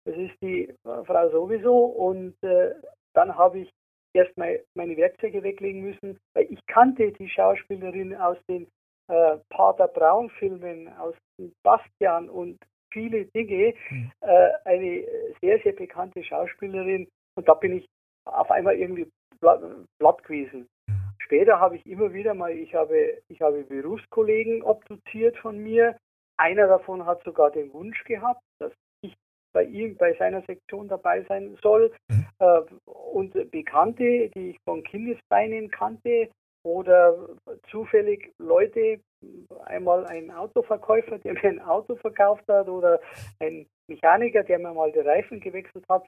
das 0.04 0.16
ist 0.16 0.34
die 0.42 0.68
äh, 0.68 1.04
Frau 1.04 1.30
sowieso. 1.30 1.84
Und 1.84 2.34
äh, 2.42 2.74
dann 3.14 3.36
habe 3.36 3.60
ich 3.60 3.70
erstmal 4.12 4.62
meine 4.74 4.96
Werkzeuge 4.96 5.42
weglegen 5.42 5.82
müssen, 5.82 6.18
weil 6.34 6.46
ich 6.50 6.64
kannte 6.66 7.12
die 7.12 7.28
Schauspielerin 7.28 8.14
aus 8.16 8.36
den 8.48 8.66
äh, 9.08 9.38
Pater 9.50 9.88
Braun 9.88 10.30
Filmen, 10.30 10.88
aus 10.96 11.14
Bastian 11.62 12.28
und 12.28 12.58
viele 12.92 13.26
Dinge. 13.26 13.74
Mhm. 13.90 14.12
Äh, 14.20 14.50
eine 14.64 15.04
sehr, 15.40 15.60
sehr 15.60 15.72
bekannte 15.72 16.22
Schauspielerin. 16.22 17.08
Und 17.36 17.48
da 17.48 17.54
bin 17.54 17.78
ich 17.78 17.86
auf 18.26 18.50
einmal 18.50 18.76
irgendwie 18.76 19.08
platt 19.40 20.22
gewesen. 20.24 20.66
Später 21.24 21.58
habe 21.58 21.76
ich 21.76 21.86
immer 21.86 22.12
wieder 22.12 22.34
mal, 22.34 22.52
ich 22.52 22.74
habe, 22.74 23.18
ich 23.28 23.40
habe 23.40 23.64
Berufskollegen 23.64 24.62
obduziert 24.62 25.36
von 25.38 25.58
mir. 25.58 25.96
Einer 26.36 26.66
davon 26.66 27.06
hat 27.06 27.22
sogar 27.24 27.50
den 27.50 27.72
Wunsch 27.72 28.04
gehabt, 28.04 28.42
dass 28.58 28.72
ich 29.00 29.14
bei 29.54 29.64
ihm, 29.64 29.96
bei 29.96 30.14
seiner 30.14 30.42
Sektion 30.42 30.88
dabei 30.88 31.22
sein 31.22 31.56
soll. 31.62 31.92
Mhm. 32.08 32.26
Äh, 32.40 32.60
und 32.84 33.50
Bekannte, 33.50 34.28
die 34.34 34.50
ich 34.50 34.58
von 34.64 34.82
Kindesbeinen 34.82 35.70
kannte, 35.70 36.28
oder 36.64 37.28
zufällig 37.70 38.32
Leute, 38.38 38.98
einmal 39.66 40.06
ein 40.06 40.30
Autoverkäufer, 40.30 41.18
der 41.18 41.34
mir 41.42 41.44
ein 41.44 41.60
Auto 41.60 41.96
verkauft 41.96 42.44
hat, 42.48 42.68
oder 42.68 43.00
ein 43.40 43.66
Mechaniker, 43.88 44.42
der 44.42 44.58
mir 44.58 44.72
mal 44.72 44.92
die 44.92 45.00
Reifen 45.00 45.40
gewechselt 45.40 45.84
hat. 45.88 46.04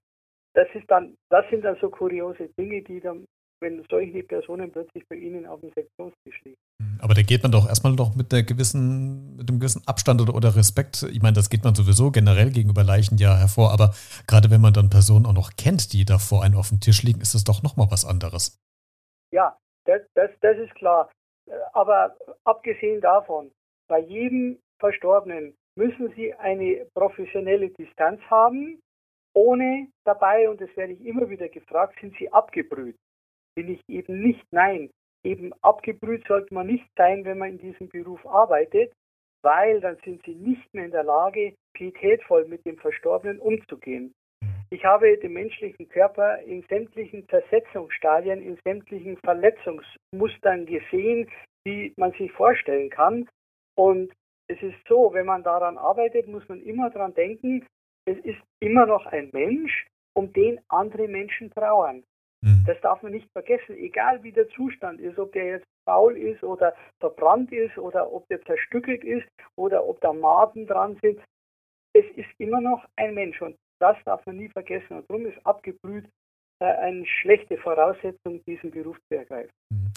Das 0.55 0.69
ist 0.75 0.91
dann, 0.91 1.17
das 1.31 1.49
sind 1.51 1.65
dann 1.65 1.77
so 1.81 1.91
kuriose 1.91 2.49
Dinge, 2.59 2.83
die 2.83 3.01
dann 3.01 3.27
wenn 3.61 3.85
solche 3.91 4.23
Personen 4.23 4.71
plötzlich 4.71 5.07
bei 5.09 5.17
Ihnen 5.17 5.47
auf 5.47 5.61
dem 5.61 5.71
Sektionstisch 5.73 6.41
liegen. 6.45 6.57
Hm, 6.81 6.99
aber 7.01 7.15
da 7.15 7.23
geht 7.23 7.43
man 7.43 7.53
doch 7.53 7.69
erstmal 7.69 7.97
doch 7.97 8.15
mit, 8.15 8.33
der 8.33 8.43
gewissen, 8.43 9.37
mit 9.37 9.49
einem 9.49 9.61
gewissen 9.61 9.83
Abstand 9.87 10.21
oder, 10.21 10.35
oder 10.35 10.57
Respekt. 10.57 11.05
Ich 11.11 11.23
meine, 11.23 11.35
das 11.35 11.51
geht 11.51 11.65
man 11.65 11.75
sowieso 11.75 12.11
generell 12.11 12.51
gegenüber 12.51 12.85
Leichen 12.85 13.19
ja 13.19 13.37
hervor, 13.37 13.73
aber 13.73 13.95
gerade 14.27 14.51
wenn 14.51 14.61
man 14.61 14.73
dann 14.73 14.91
Personen 14.91 15.27
auch 15.27 15.33
noch 15.33 15.53
kennt, 15.57 15.93
die 15.93 16.05
da 16.05 16.19
vor 16.19 16.43
einem 16.45 16.57
auf 16.57 16.69
dem 16.69 16.81
Tisch 16.81 17.03
liegen, 17.03 17.21
ist 17.21 17.35
das 17.35 17.45
doch 17.45 17.63
nochmal 17.63 17.89
was 17.91 18.05
anderes. 18.05 18.59
Ja, 19.33 19.57
das, 19.85 20.03
das, 20.15 20.31
das 20.41 20.59
ist 20.59 20.75
klar. 20.75 21.11
Aber 21.73 22.17
abgesehen 22.45 23.01
davon, 23.01 23.51
bei 23.89 24.01
jedem 24.01 24.59
Verstorbenen 24.79 25.55
müssen 25.77 26.13
Sie 26.17 26.35
eine 26.35 26.87
professionelle 26.95 27.71
Distanz 27.71 28.21
haben, 28.29 28.81
ohne 29.35 29.89
dabei, 30.05 30.49
und 30.49 30.61
das 30.61 30.75
werde 30.77 30.95
ich 30.95 31.05
immer 31.05 31.29
wieder 31.29 31.49
gefragt, 31.49 31.97
sind 32.01 32.17
Sie 32.19 32.33
abgebrüht 32.33 32.97
bin 33.57 33.71
ich 33.71 33.81
eben 33.89 34.21
nicht. 34.21 34.45
Nein, 34.53 34.91
eben 35.25 35.53
abgebrüht 35.63 36.25
sollte 36.29 36.55
man 36.55 36.69
nicht 36.69 36.87
sein, 36.97 37.25
wenn 37.25 37.39
man 37.39 37.51
in 37.51 37.59
diesem 37.59 37.89
Beruf 37.89 38.25
arbeitet, 38.27 38.93
weil 39.43 39.81
dann 39.81 39.97
sind 40.05 40.23
sie 40.25 40.35
nicht 40.35 40.73
mehr 40.73 40.85
in 40.85 40.91
der 40.93 41.05
Lage, 41.05 41.55
pietätvoll 41.75 42.47
mit 42.47 42.65
dem 42.65 42.79
Verstorbenen 42.79 43.41
umzugehen. 43.41 44.13
Ich 44.71 44.85
habe 44.85 45.17
den 45.19 45.33
menschlichen 45.33 45.89
Körper 45.89 46.41
in 46.41 46.65
sämtlichen 46.69 47.29
Zersetzungsstadien, 47.29 48.43
in 48.43 48.59
sämtlichen 48.65 49.17
Verletzungsmustern 49.19 50.67
gesehen, 50.67 51.31
die 51.67 51.93
man 51.97 52.13
sich 52.13 52.33
vorstellen 52.33 52.91
kann. 52.91 53.29
Und 53.77 54.13
es 54.49 54.61
ist 54.63 54.77
so, 54.89 55.13
wenn 55.13 55.27
man 55.27 55.45
daran 55.45 55.79
arbeitet, 55.79 56.27
muss 56.27 56.49
man 56.49 56.63
immer 56.63 56.91
daran 56.91 57.15
denken, 57.15 57.65
es 58.07 58.19
ist 58.25 58.41
immer 58.61 58.87
noch 58.87 59.07
ein 59.07 59.31
Mensch, 59.33 59.87
um 60.15 60.33
den 60.33 60.61
andere 60.69 61.09
Menschen 61.09 61.51
trauern. 61.51 62.03
Mhm. 62.43 62.65
Das 62.67 62.81
darf 62.83 63.03
man 63.03 63.13
nicht 63.13 63.31
vergessen, 63.33 63.77
egal 63.77 64.23
wie 64.23 64.33
der 64.33 64.49
Zustand 64.51 65.01
ist, 65.01 65.19
ob 65.19 65.33
der 65.33 65.47
jetzt 65.47 65.67
faul 65.89 66.17
ist 66.17 66.43
oder 66.43 66.75
verbrannt 67.01 67.53
ist 67.53 67.79
oder 67.79 68.13
ob 68.13 68.27
der 68.29 68.43
zerstückelt 68.45 69.05
ist 69.05 69.27
oder 69.57 69.87
ob 69.87 70.01
da 70.01 70.13
Maden 70.13 70.67
dran 70.67 70.99
sind. 71.03 71.21
Es 71.95 72.05
ist 72.17 72.29
immer 72.39 72.61
noch 72.61 72.85
ein 72.97 73.15
Mensch 73.15 73.41
und 73.41 73.57
das 73.81 73.97
darf 74.05 74.25
man 74.27 74.37
nie 74.37 74.49
vergessen. 74.49 74.99
Und 74.99 75.11
darum 75.11 75.27
ist 75.27 75.39
abgebrüht 75.47 76.09
äh, 76.61 76.65
eine 76.65 77.07
schlechte 77.07 77.57
Voraussetzung, 77.59 78.43
diesen 78.47 78.71
Beruf 78.71 78.97
zu 79.09 79.19
ergreifen. 79.19 79.51
Mhm. 79.71 79.93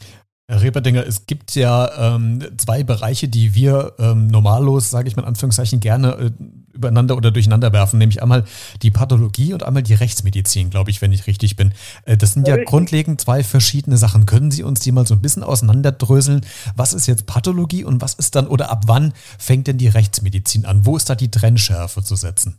Herr 0.49 0.63
Reberdinger, 0.63 1.05
es 1.05 1.27
gibt 1.27 1.53
ja 1.53 2.15
ähm, 2.15 2.57
zwei 2.57 2.83
Bereiche, 2.83 3.27
die 3.27 3.53
wir 3.53 3.93
ähm, 3.99 4.27
normallos, 4.27 4.89
sage 4.89 5.07
ich 5.07 5.15
mal 5.15 5.21
in 5.21 5.27
Anführungszeichen, 5.27 5.79
gerne 5.79 6.13
äh, 6.13 6.31
übereinander 6.79 7.15
oder 7.15 7.31
durcheinander 7.31 7.71
werfen, 7.73 7.99
nämlich 7.99 8.23
einmal 8.23 8.45
die 8.81 8.89
Pathologie 8.89 9.53
und 9.53 9.63
einmal 9.63 9.83
die 9.83 9.93
Rechtsmedizin, 9.93 10.69
glaube 10.69 10.89
ich, 10.89 11.01
wenn 11.01 11.11
ich 11.11 11.27
richtig 11.27 11.55
bin. 11.55 11.73
Äh, 12.05 12.17
das 12.17 12.33
sind 12.33 12.47
ja, 12.47 12.57
ja 12.57 12.63
grundlegend 12.63 13.21
zwei 13.21 13.43
verschiedene 13.43 13.97
Sachen. 13.97 14.25
Können 14.25 14.49
Sie 14.49 14.63
uns 14.63 14.79
die 14.79 14.91
mal 14.91 15.05
so 15.05 15.13
ein 15.13 15.21
bisschen 15.21 15.43
auseinanderdröseln? 15.43 16.41
Was 16.75 16.93
ist 16.93 17.07
jetzt 17.07 17.27
Pathologie 17.27 17.83
und 17.83 18.01
was 18.01 18.15
ist 18.15 18.35
dann 18.35 18.47
oder 18.47 18.71
ab 18.71 18.83
wann 18.87 19.13
fängt 19.37 19.67
denn 19.67 19.77
die 19.77 19.89
Rechtsmedizin 19.89 20.65
an? 20.65 20.85
Wo 20.85 20.97
ist 20.97 21.09
da 21.09 21.15
die 21.15 21.29
Trennschärfe 21.29 22.01
zu 22.01 22.15
setzen? 22.15 22.57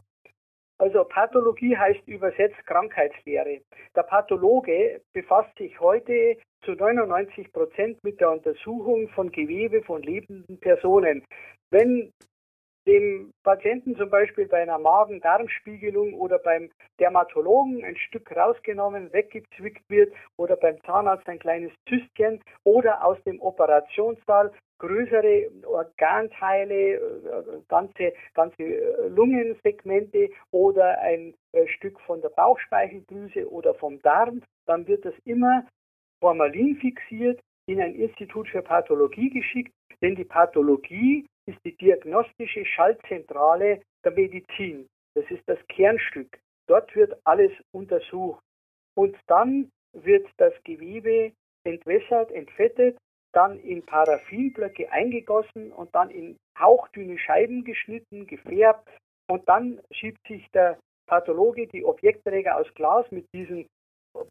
Also 0.79 1.05
Pathologie 1.05 1.77
heißt 1.77 2.07
übersetzt 2.07 2.57
Krankheitslehre. 2.67 3.61
Der 3.95 4.03
Pathologe 4.03 5.03
befasst 5.13 5.55
sich 5.59 5.79
heute 5.79 6.39
zu 6.65 6.73
99 6.73 7.53
Prozent 7.53 8.03
mit 8.03 8.19
der 8.21 8.31
Untersuchung 8.31 9.09
von 9.11 9.31
Gewebe 9.31 9.83
von 9.83 10.03
lebenden 10.03 10.59
Personen. 10.59 11.23
Wenn 11.71 12.13
dem 12.87 13.33
Patienten 13.43 13.97
zum 13.97 14.11
Beispiel 14.11 14.47
bei 14.47 14.63
einer 14.63 14.79
Magen-Darm-Spiegelung 14.79 16.15
oder 16.15 16.39
beim 16.39 16.71
Dermatologen 16.99 17.85
ein 17.85 17.97
Stück 17.97 18.35
rausgenommen, 18.35 19.13
weggezwickt 19.13 19.89
wird 19.89 20.13
oder 20.37 20.57
beim 20.57 20.81
Zahnarzt 20.83 21.29
ein 21.29 21.39
kleines 21.39 21.73
Zystchen 21.89 22.43
oder 22.65 23.05
aus 23.05 23.23
dem 23.25 23.41
Operationssaal 23.41 24.53
größere 24.81 25.51
Organteile, 25.67 26.95
äh, 26.95 27.61
ganze, 27.69 28.13
ganze 28.35 28.63
äh, 28.63 29.09
Lungensegmente 29.09 30.31
oder 30.51 30.99
ein 31.01 31.35
äh, 31.53 31.67
Stück 31.69 32.01
von 32.01 32.21
der 32.23 32.31
Bauchspeicheldrüse 32.31 33.49
oder 33.51 33.75
vom 33.75 34.01
Darm, 34.03 34.43
dann 34.67 34.89
wird 34.89 35.05
das 35.05 35.15
immer 35.25 35.67
Formalin 36.21 36.77
fixiert, 36.77 37.41
in 37.67 37.81
ein 37.81 37.95
Institut 37.95 38.49
für 38.49 38.63
Pathologie 38.63 39.31
geschickt, 39.31 39.73
denn 40.03 40.17
die 40.17 40.25
Pathologie 40.25 41.27
ist 41.47 41.59
die 41.65 41.77
diagnostische 41.77 42.65
Schaltzentrale 42.65 43.83
der 44.05 44.13
Medizin. 44.13 44.89
Das 45.15 45.25
ist 45.31 45.43
das 45.47 45.59
Kernstück. 45.69 46.39
Dort 46.69 46.95
wird 46.95 47.17
alles 47.25 47.53
untersucht. 47.73 48.43
Und 48.97 49.17
dann 49.27 49.71
wird 49.93 50.29
das 50.37 50.53
Gewebe 50.65 51.33
entwässert, 51.65 52.31
entfettet, 52.31 52.97
dann 53.33 53.59
in 53.61 53.85
Paraffinblöcke 53.85 54.91
eingegossen 54.91 55.73
und 55.73 55.95
dann 55.95 56.11
in 56.11 56.37
hauchdünne 56.59 57.19
Scheiben 57.19 57.65
geschnitten, 57.65 58.27
gefärbt. 58.27 58.89
Und 59.29 59.49
dann 59.49 59.81
schiebt 59.93 60.21
sich 60.27 60.49
der 60.53 60.79
Pathologe 61.07 61.67
die 61.67 61.85
Objektträger 61.85 62.57
aus 62.57 62.73
Glas 62.75 63.11
mit 63.11 63.27
diesen 63.33 63.67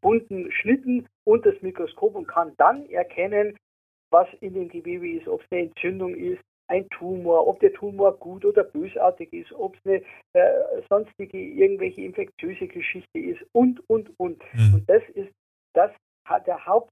bunten 0.01 0.51
Schnitten 0.51 1.07
und 1.25 1.45
das 1.45 1.61
Mikroskop 1.61 2.15
und 2.15 2.27
kann 2.27 2.53
dann 2.57 2.89
erkennen, 2.89 3.57
was 4.11 4.27
in 4.41 4.53
dem 4.53 4.69
Gewebe 4.69 5.09
ist, 5.09 5.27
ob 5.27 5.41
es 5.41 5.47
eine 5.51 5.61
Entzündung 5.67 6.15
ist, 6.15 6.41
ein 6.69 6.87
Tumor, 6.89 7.47
ob 7.47 7.59
der 7.59 7.73
Tumor 7.73 8.17
gut 8.17 8.45
oder 8.45 8.63
bösartig 8.63 9.33
ist, 9.33 9.51
ob 9.53 9.75
es 9.75 9.85
eine 9.85 10.03
äh, 10.33 10.81
sonstige 10.89 11.37
irgendwelche 11.37 12.01
infektiöse 12.01 12.67
Geschichte 12.67 13.19
ist 13.19 13.41
und 13.53 13.81
und 13.89 14.11
und. 14.19 14.41
Mhm. 14.53 14.75
Und 14.75 14.89
das 14.89 15.03
ist 15.15 15.31
das 15.73 15.91
der 16.45 16.65
Haupt 16.65 16.91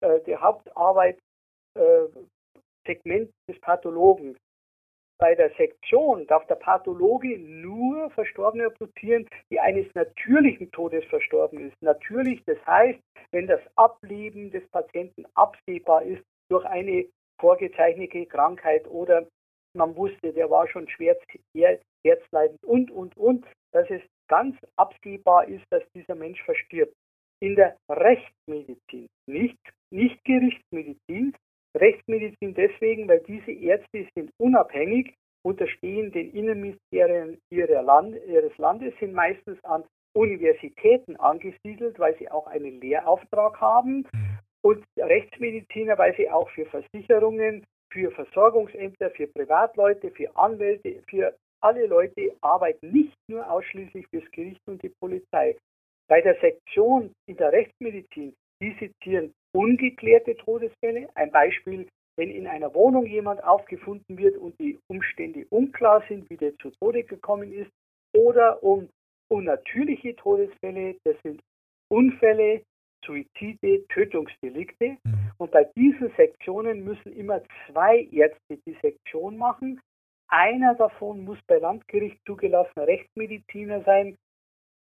äh, 0.00 0.20
der 0.20 0.40
Hauptarbeit 0.40 1.18
äh, 1.74 2.06
des 2.86 3.60
Pathologen. 3.60 4.36
Bei 5.20 5.34
der 5.34 5.50
Sektion 5.56 6.26
darf 6.26 6.46
der 6.46 6.54
Pathologe 6.54 7.38
nur 7.38 8.08
Verstorbene 8.10 8.68
obduzieren, 8.68 9.28
die 9.50 9.60
eines 9.60 9.92
natürlichen 9.94 10.70
Todes 10.70 11.04
verstorben 11.06 11.68
ist. 11.68 11.76
Natürlich, 11.82 12.42
das 12.46 12.56
heißt, 12.66 12.98
wenn 13.32 13.46
das 13.46 13.60
Ableben 13.76 14.50
des 14.52 14.66
Patienten 14.68 15.26
absehbar 15.34 16.02
ist 16.02 16.22
durch 16.48 16.64
eine 16.64 17.04
vorgezeichnete 17.40 18.26
Krankheit 18.26 18.86
oder 18.88 19.26
man 19.74 19.94
wusste, 19.96 20.32
der 20.32 20.50
war 20.50 20.66
schon 20.68 20.88
schwer 20.88 21.16
herzleidend 22.04 22.62
und, 22.64 22.90
und, 22.90 23.16
und, 23.16 23.46
dass 23.72 23.88
es 23.90 24.02
ganz 24.28 24.56
absehbar 24.76 25.48
ist, 25.48 25.64
dass 25.70 25.82
dieser 25.94 26.14
Mensch 26.14 26.42
verstirbt. 26.42 26.94
In 27.40 27.54
der 27.54 27.76
Rechtsmedizin, 27.88 29.06
nicht, 29.26 29.58
nicht 29.90 30.24
Gerichtsmedizin, 30.24 31.34
Rechtsmedizin 31.76 32.54
deswegen, 32.54 33.08
weil 33.08 33.20
diese 33.20 33.52
Ärzte 33.52 34.06
sind 34.14 34.30
unabhängig, 34.38 35.14
unterstehen 35.44 36.10
den 36.12 36.32
Innenministerien 36.32 37.38
Land, 37.50 38.16
ihres 38.26 38.56
Landes 38.58 38.94
sind 38.98 39.12
meistens 39.12 39.62
an 39.64 39.84
Universitäten 40.14 41.16
angesiedelt, 41.16 41.98
weil 41.98 42.16
sie 42.18 42.30
auch 42.30 42.46
einen 42.46 42.80
Lehrauftrag 42.80 43.60
haben. 43.60 44.06
Und 44.62 44.84
Rechtsmediziner, 44.96 45.96
weil 45.98 46.14
sie 46.16 46.28
auch 46.30 46.48
für 46.50 46.66
Versicherungen, 46.66 47.64
für 47.92 48.10
Versorgungsämter, 48.10 49.10
für 49.10 49.26
Privatleute, 49.28 50.10
für 50.10 50.34
Anwälte, 50.36 51.02
für 51.08 51.34
alle 51.60 51.86
Leute 51.86 52.32
arbeiten, 52.40 52.90
nicht 52.90 53.16
nur 53.28 53.48
ausschließlich 53.50 54.06
fürs 54.08 54.30
Gericht 54.30 54.60
und 54.66 54.82
die 54.82 54.92
Polizei. 55.00 55.56
Bei 56.08 56.20
der 56.20 56.38
Sektion 56.40 57.12
in 57.26 57.36
der 57.36 57.52
Rechtsmedizin, 57.52 58.34
die 58.62 58.76
sezieren 58.78 59.32
ungeklärte 59.52 60.36
Todesfälle. 60.36 61.08
Ein 61.14 61.30
Beispiel, 61.30 61.86
wenn 62.16 62.30
in 62.30 62.46
einer 62.46 62.74
Wohnung 62.74 63.06
jemand 63.06 63.42
aufgefunden 63.44 64.18
wird 64.18 64.36
und 64.36 64.58
die 64.60 64.78
Umstände 64.88 65.46
unklar 65.50 66.02
sind, 66.08 66.28
wie 66.30 66.36
der 66.36 66.56
zu 66.58 66.70
Tode 66.80 67.04
gekommen 67.04 67.52
ist, 67.52 67.70
oder 68.14 68.62
um 68.62 68.88
unnatürliche 69.30 70.16
Todesfälle, 70.16 70.96
das 71.04 71.16
sind 71.22 71.40
Unfälle, 71.90 72.62
Suizide, 73.04 73.86
Tötungsdelikte. 73.88 74.96
Mhm. 75.02 75.30
Und 75.38 75.50
bei 75.52 75.64
diesen 75.76 76.12
Sektionen 76.16 76.84
müssen 76.84 77.12
immer 77.12 77.42
zwei 77.66 78.08
Ärzte 78.10 78.58
die 78.66 78.76
Sektion 78.82 79.36
machen. 79.36 79.80
Einer 80.28 80.74
davon 80.74 81.24
muss 81.24 81.38
bei 81.46 81.58
Landgericht 81.58 82.18
zugelassener 82.26 82.86
Rechtsmediziner 82.86 83.82
sein. 83.84 84.16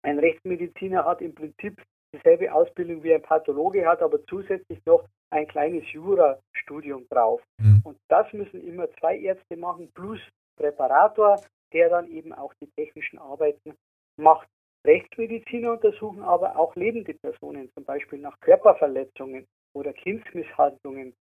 Ein 0.04 0.20
Rechtsmediziner 0.20 1.06
hat 1.06 1.22
im 1.22 1.34
Prinzip 1.34 1.82
dieselbe 2.14 2.54
Ausbildung 2.54 3.04
wie 3.04 3.14
ein 3.14 3.22
Pathologe, 3.22 3.86
hat 3.86 4.02
aber 4.02 4.24
zusätzlich 4.26 4.80
noch 4.86 5.08
ein 5.30 5.48
kleines 5.48 5.90
Jurastudium 5.92 7.08
drauf. 7.10 7.42
Mhm. 7.58 7.82
Und 7.84 7.98
das 8.10 8.32
müssen 8.34 8.62
immer 8.68 8.92
zwei 9.00 9.18
Ärzte 9.18 9.56
machen, 9.58 9.90
plus 9.94 10.20
Präparator, 10.58 11.42
der 11.74 11.90
dann 11.90 12.08
eben 12.10 12.34
auch 12.34 12.54
die 12.62 12.70
technischen 12.76 13.18
Arbeiten 13.18 13.76
macht. 14.18 14.48
Rechtsmediziner 14.86 15.74
untersuchen 15.74 16.24
aber 16.24 16.58
auch 16.58 16.76
lebende 16.76 17.14
Personen, 17.14 17.72
zum 17.74 17.84
Beispiel 17.86 18.20
nach 18.20 18.40
Körperverletzungen 18.40 19.48
oder 19.74 19.94
Kindsmisshandlungen 19.94 21.14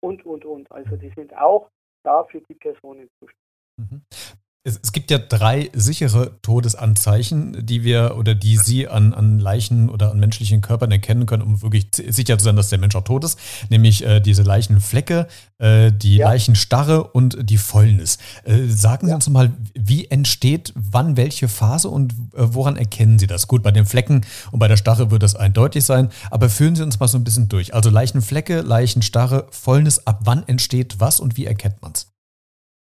und, 0.00 0.24
und, 0.26 0.44
und. 0.44 0.70
Also 0.70 0.96
die 0.96 1.10
sind 1.10 1.34
auch 1.36 1.70
da 2.02 2.24
für 2.24 2.40
die 2.42 2.54
Personen 2.54 3.08
zuständig. 3.18 4.36
Es, 4.66 4.80
es, 4.82 4.90
gibt 4.90 5.12
ja 5.12 5.18
drei 5.18 5.70
sichere 5.74 6.40
Todesanzeichen, 6.42 7.64
die 7.64 7.84
wir 7.84 8.16
oder 8.18 8.34
die 8.34 8.56
Sie 8.56 8.88
an, 8.88 9.14
an 9.14 9.38
Leichen 9.38 9.88
oder 9.88 10.10
an 10.10 10.18
menschlichen 10.18 10.60
Körpern 10.60 10.90
erkennen 10.90 11.24
können, 11.26 11.42
um 11.42 11.62
wirklich 11.62 11.86
sicher 11.92 12.36
zu 12.36 12.44
sein, 12.44 12.56
dass 12.56 12.68
der 12.68 12.80
Mensch 12.80 12.96
auch 12.96 13.04
tot 13.04 13.22
ist. 13.22 13.38
Nämlich 13.70 14.04
äh, 14.04 14.18
diese 14.18 14.42
Leichenflecke, 14.42 15.28
äh, 15.58 15.92
die 15.92 16.16
ja. 16.16 16.30
Leichenstarre 16.30 17.04
und 17.04 17.48
die 17.48 17.58
Fäulnis. 17.58 18.18
Äh, 18.42 18.64
sagen 18.66 19.06
Sie 19.06 19.10
ja. 19.10 19.14
uns 19.14 19.28
mal, 19.28 19.52
wie 19.74 20.06
entsteht 20.06 20.72
wann 20.74 21.16
welche 21.16 21.46
Phase 21.46 21.88
und 21.88 22.12
äh, 22.12 22.16
woran 22.34 22.76
erkennen 22.76 23.20
Sie 23.20 23.28
das? 23.28 23.46
Gut, 23.46 23.62
bei 23.62 23.70
den 23.70 23.86
Flecken 23.86 24.26
und 24.50 24.58
bei 24.58 24.66
der 24.66 24.76
Starre 24.76 25.12
wird 25.12 25.22
das 25.22 25.36
eindeutig 25.36 25.84
sein, 25.84 26.10
aber 26.28 26.48
führen 26.48 26.74
Sie 26.74 26.82
uns 26.82 26.98
mal 26.98 27.06
so 27.06 27.18
ein 27.18 27.24
bisschen 27.24 27.48
durch. 27.48 27.72
Also 27.72 27.88
Leichenflecke, 27.88 28.62
Leichenstarre, 28.62 29.46
Fäulnis, 29.52 30.08
ab 30.08 30.22
wann 30.24 30.42
entsteht 30.48 30.98
was 30.98 31.20
und 31.20 31.36
wie 31.36 31.46
erkennt 31.46 31.80
man 31.82 31.92
es? 31.92 32.10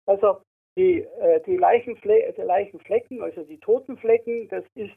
Also 0.06 0.38
die, 0.78 1.02
äh, 1.02 1.42
die, 1.46 1.58
Leichenfle 1.58 2.34
die 2.36 2.42
Leichenflecken, 2.42 3.22
also 3.22 3.44
die 3.44 3.60
Totenflecken, 3.60 4.48
das 4.50 4.64
ist 4.76 4.94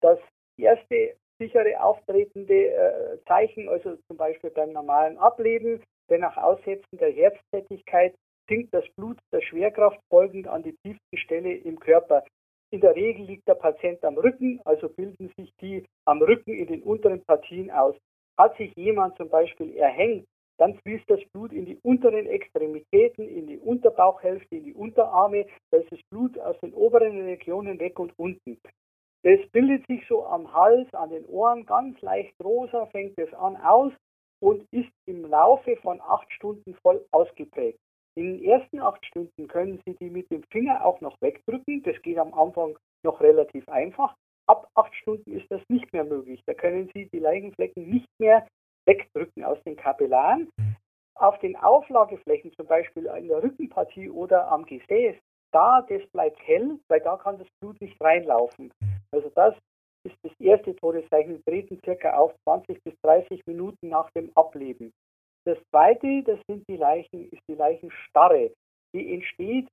das 0.00 0.18
erste 0.56 1.14
sichere 1.38 1.80
auftretende 1.80 2.68
äh, 2.68 3.18
Zeichen, 3.26 3.68
also 3.68 3.96
zum 4.08 4.16
Beispiel 4.16 4.50
beim 4.50 4.72
normalen 4.72 5.18
Ableben, 5.18 5.82
denn 6.10 6.20
nach 6.20 6.36
Aussetzen 6.36 6.98
der 6.98 7.12
Herztätigkeit 7.12 8.14
sinkt 8.48 8.72
das 8.74 8.84
Blut 8.96 9.18
der 9.32 9.42
Schwerkraft 9.42 10.00
folgend 10.08 10.48
an 10.48 10.62
die 10.62 10.76
tiefste 10.82 11.16
Stelle 11.16 11.54
im 11.54 11.78
Körper. 11.78 12.24
In 12.70 12.80
der 12.80 12.94
Regel 12.94 13.26
liegt 13.26 13.46
der 13.46 13.54
Patient 13.54 14.02
am 14.04 14.18
Rücken, 14.18 14.60
also 14.64 14.88
bilden 14.88 15.30
sich 15.36 15.52
die 15.60 15.84
am 16.06 16.22
Rücken 16.22 16.54
in 16.54 16.66
den 16.66 16.82
unteren 16.82 17.22
Partien 17.24 17.70
aus. 17.70 17.94
Hat 18.36 18.56
sich 18.56 18.74
jemand 18.76 19.16
zum 19.16 19.28
Beispiel 19.28 19.76
erhängt 19.76 20.26
dann 20.58 20.74
fließt 20.80 21.08
das 21.08 21.20
Blut 21.32 21.52
in 21.52 21.66
die 21.66 21.78
unteren 21.82 22.26
Extremitäten, 22.26 23.28
in 23.28 23.46
die 23.46 23.58
Unterbauchhälfte, 23.58 24.56
in 24.56 24.64
die 24.64 24.74
Unterarme. 24.74 25.46
Da 25.70 25.78
ist 25.78 25.92
das 25.92 26.00
Blut 26.10 26.38
aus 26.38 26.58
den 26.60 26.74
oberen 26.74 27.20
Regionen 27.22 27.78
weg 27.78 27.98
und 27.98 28.12
unten. 28.18 28.58
Das 29.22 29.40
bildet 29.50 29.86
sich 29.86 30.06
so 30.08 30.24
am 30.26 30.52
Hals, 30.52 30.92
an 30.94 31.10
den 31.10 31.24
Ohren, 31.26 31.66
ganz 31.66 32.00
leicht 32.02 32.34
rosa 32.42 32.86
fängt 32.86 33.18
es 33.18 33.32
an 33.34 33.56
aus 33.56 33.92
und 34.40 34.64
ist 34.70 34.90
im 35.06 35.24
Laufe 35.24 35.76
von 35.76 36.00
acht 36.00 36.30
Stunden 36.32 36.74
voll 36.82 37.04
ausgeprägt. 37.10 37.78
In 38.16 38.38
den 38.38 38.44
ersten 38.44 38.80
acht 38.80 39.04
Stunden 39.06 39.46
können 39.46 39.80
Sie 39.84 39.94
die 40.00 40.10
mit 40.10 40.30
dem 40.30 40.42
Finger 40.50 40.84
auch 40.84 41.00
noch 41.00 41.20
wegdrücken. 41.20 41.82
Das 41.84 42.00
geht 42.02 42.18
am 42.18 42.34
Anfang 42.34 42.76
noch 43.04 43.20
relativ 43.20 43.68
einfach. 43.68 44.16
Ab 44.46 44.68
acht 44.74 44.94
Stunden 44.94 45.32
ist 45.32 45.46
das 45.50 45.62
nicht 45.68 45.92
mehr 45.92 46.04
möglich. 46.04 46.42
Da 46.46 46.54
können 46.54 46.90
Sie 46.94 47.08
die 47.12 47.18
Leichenflecken 47.18 47.88
nicht 47.88 48.08
mehr 48.18 48.46
wegdrücken 48.88 49.44
aus 49.44 49.62
den 49.62 49.76
Kapillaren. 49.76 50.50
Mhm. 50.56 50.76
Auf 51.14 51.38
den 51.40 51.56
Auflageflächen, 51.56 52.52
zum 52.54 52.66
Beispiel 52.66 53.06
in 53.06 53.28
der 53.28 53.42
Rückenpartie 53.42 54.08
oder 54.08 54.48
am 54.50 54.64
Gesäß, 54.64 55.16
da, 55.52 55.82
das 55.82 56.04
bleibt 56.10 56.38
hell, 56.46 56.78
weil 56.88 57.00
da 57.00 57.16
kann 57.16 57.38
das 57.38 57.48
Blut 57.60 57.80
nicht 57.80 58.00
reinlaufen. 58.00 58.72
Mhm. 58.80 58.96
Also 59.12 59.30
das 59.34 59.54
ist 60.04 60.16
das 60.22 60.32
erste 60.40 60.74
Todeszeichen. 60.76 61.32
Wir 61.32 61.44
treten 61.44 61.80
circa 61.84 62.16
auf 62.16 62.34
20 62.44 62.82
bis 62.82 62.94
30 63.02 63.46
Minuten 63.46 63.88
nach 63.88 64.10
dem 64.10 64.30
Ableben. 64.34 64.92
Das 65.44 65.58
zweite, 65.70 66.22
das 66.24 66.38
sind 66.46 66.68
die 66.68 66.76
Leichen, 66.76 67.30
ist 67.30 67.42
die 67.48 67.54
Leichenstarre. 67.54 68.52
Die 68.94 69.14
entsteht 69.14 69.68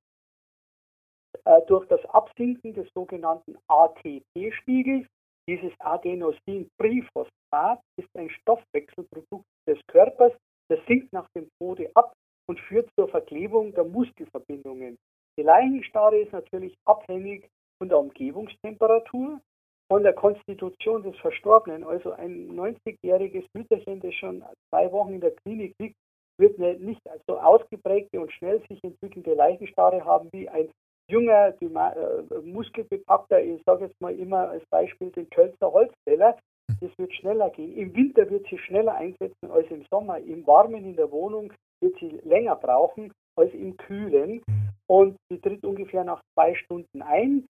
äh, 1.43 1.62
durch 1.67 1.86
das 1.88 2.04
Absinken 2.06 2.73
des 2.73 2.88
sogenannten 2.93 3.58
ATP-Spiegels. 3.67 5.08
Dieses 5.47 5.71
Adenosintriphosphat 5.79 7.79
ist 7.97 8.10
ein 8.15 8.29
Stoffwechselprodukt 8.29 9.45
des 9.67 9.79
Körpers, 9.88 10.34
das 10.69 10.79
sinkt 10.88 11.12
nach 11.13 11.27
dem 11.36 11.47
Tode 11.60 11.91
ab 11.95 12.13
und 12.47 12.60
führt 12.60 12.89
zur 12.97 13.08
Verklebung 13.08 13.73
der 13.73 13.84
Muskelverbindungen. 13.84 14.97
Die 15.38 15.43
Leichenstarre 15.43 16.19
ist 16.19 16.31
natürlich 16.31 16.75
abhängig 16.86 17.47
von 17.77 17.89
der 17.89 17.99
Umgebungstemperatur, 17.99 19.41
von 19.88 20.03
der 20.03 20.13
Konstitution 20.13 21.03
des 21.03 21.15
Verstorbenen. 21.17 21.84
Also 21.84 22.13
ein 22.13 22.49
90-jähriges 22.51 23.45
Mütterchen, 23.53 23.99
das 23.99 24.15
schon 24.15 24.43
zwei 24.69 24.91
Wochen 24.91 25.13
in 25.13 25.21
der 25.21 25.36
Klinik 25.43 25.75
liegt, 25.79 25.95
wird 26.39 26.58
nicht 26.58 27.01
so 27.27 27.39
ausgeprägte 27.39 28.19
und 28.19 28.31
schnell 28.34 28.62
sich 28.67 28.84
entwickelnde 28.84 29.36
Leichenstarre 29.36 30.03
haben 30.03 30.29
wie 30.34 30.49
ein 30.49 30.69
junger, 31.09 31.53
äh, 31.61 32.41
muskelbepackter, 32.43 33.41
ich 33.41 33.61
sage 33.65 33.85
jetzt 33.85 33.99
mal 34.01 34.17
immer 34.17 34.49
als 34.49 34.65
Beispiel 34.67 35.11
den 35.11 35.29
Kölzer 35.29 35.71
Holzfäller, 35.71 36.37
hm. 36.69 36.77
das 36.81 36.97
wird 36.97 37.13
schneller 37.13 37.49
gehen. 37.51 37.75
Im 37.77 37.95
Winter 37.95 38.29
wird 38.29 38.47
sie 38.49 38.57
schneller 38.57 38.95
einsetzen 38.95 39.51
als 39.51 39.69
im 39.69 39.85
Sommer. 39.91 40.19
Im 40.19 40.45
Warmen 40.47 40.83
in 40.83 40.95
der 40.95 41.11
Wohnung 41.11 41.53
wird 41.81 41.97
sie 41.99 42.19
länger 42.23 42.55
brauchen 42.55 43.11
als 43.37 43.53
im 43.53 43.77
Kühlen. 43.77 44.41
Hm. 44.47 44.69
Und 44.87 45.17
sie 45.29 45.39
tritt 45.39 45.63
ungefähr 45.63 46.03
nach 46.03 46.21
zwei 46.33 46.53
Stunden 46.53 47.01
ein, 47.01 47.47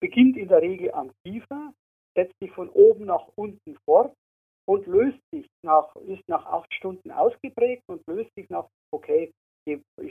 beginnt 0.00 0.36
in 0.36 0.48
der 0.48 0.62
Regel 0.62 0.92
am 0.92 1.10
Kiefer, 1.24 1.72
setzt 2.16 2.38
sich 2.40 2.50
von 2.52 2.68
oben 2.70 3.06
nach 3.06 3.26
unten 3.36 3.76
fort 3.84 4.12
und 4.66 4.86
löst 4.86 5.18
sich 5.32 5.46
nach, 5.62 5.94
ist 5.96 6.28
nach 6.28 6.46
acht 6.46 6.72
Stunden 6.74 7.10
ausgeprägt 7.10 7.82
und 7.88 8.06
löst 8.06 8.30
sich 8.36 8.48
nach, 8.50 8.68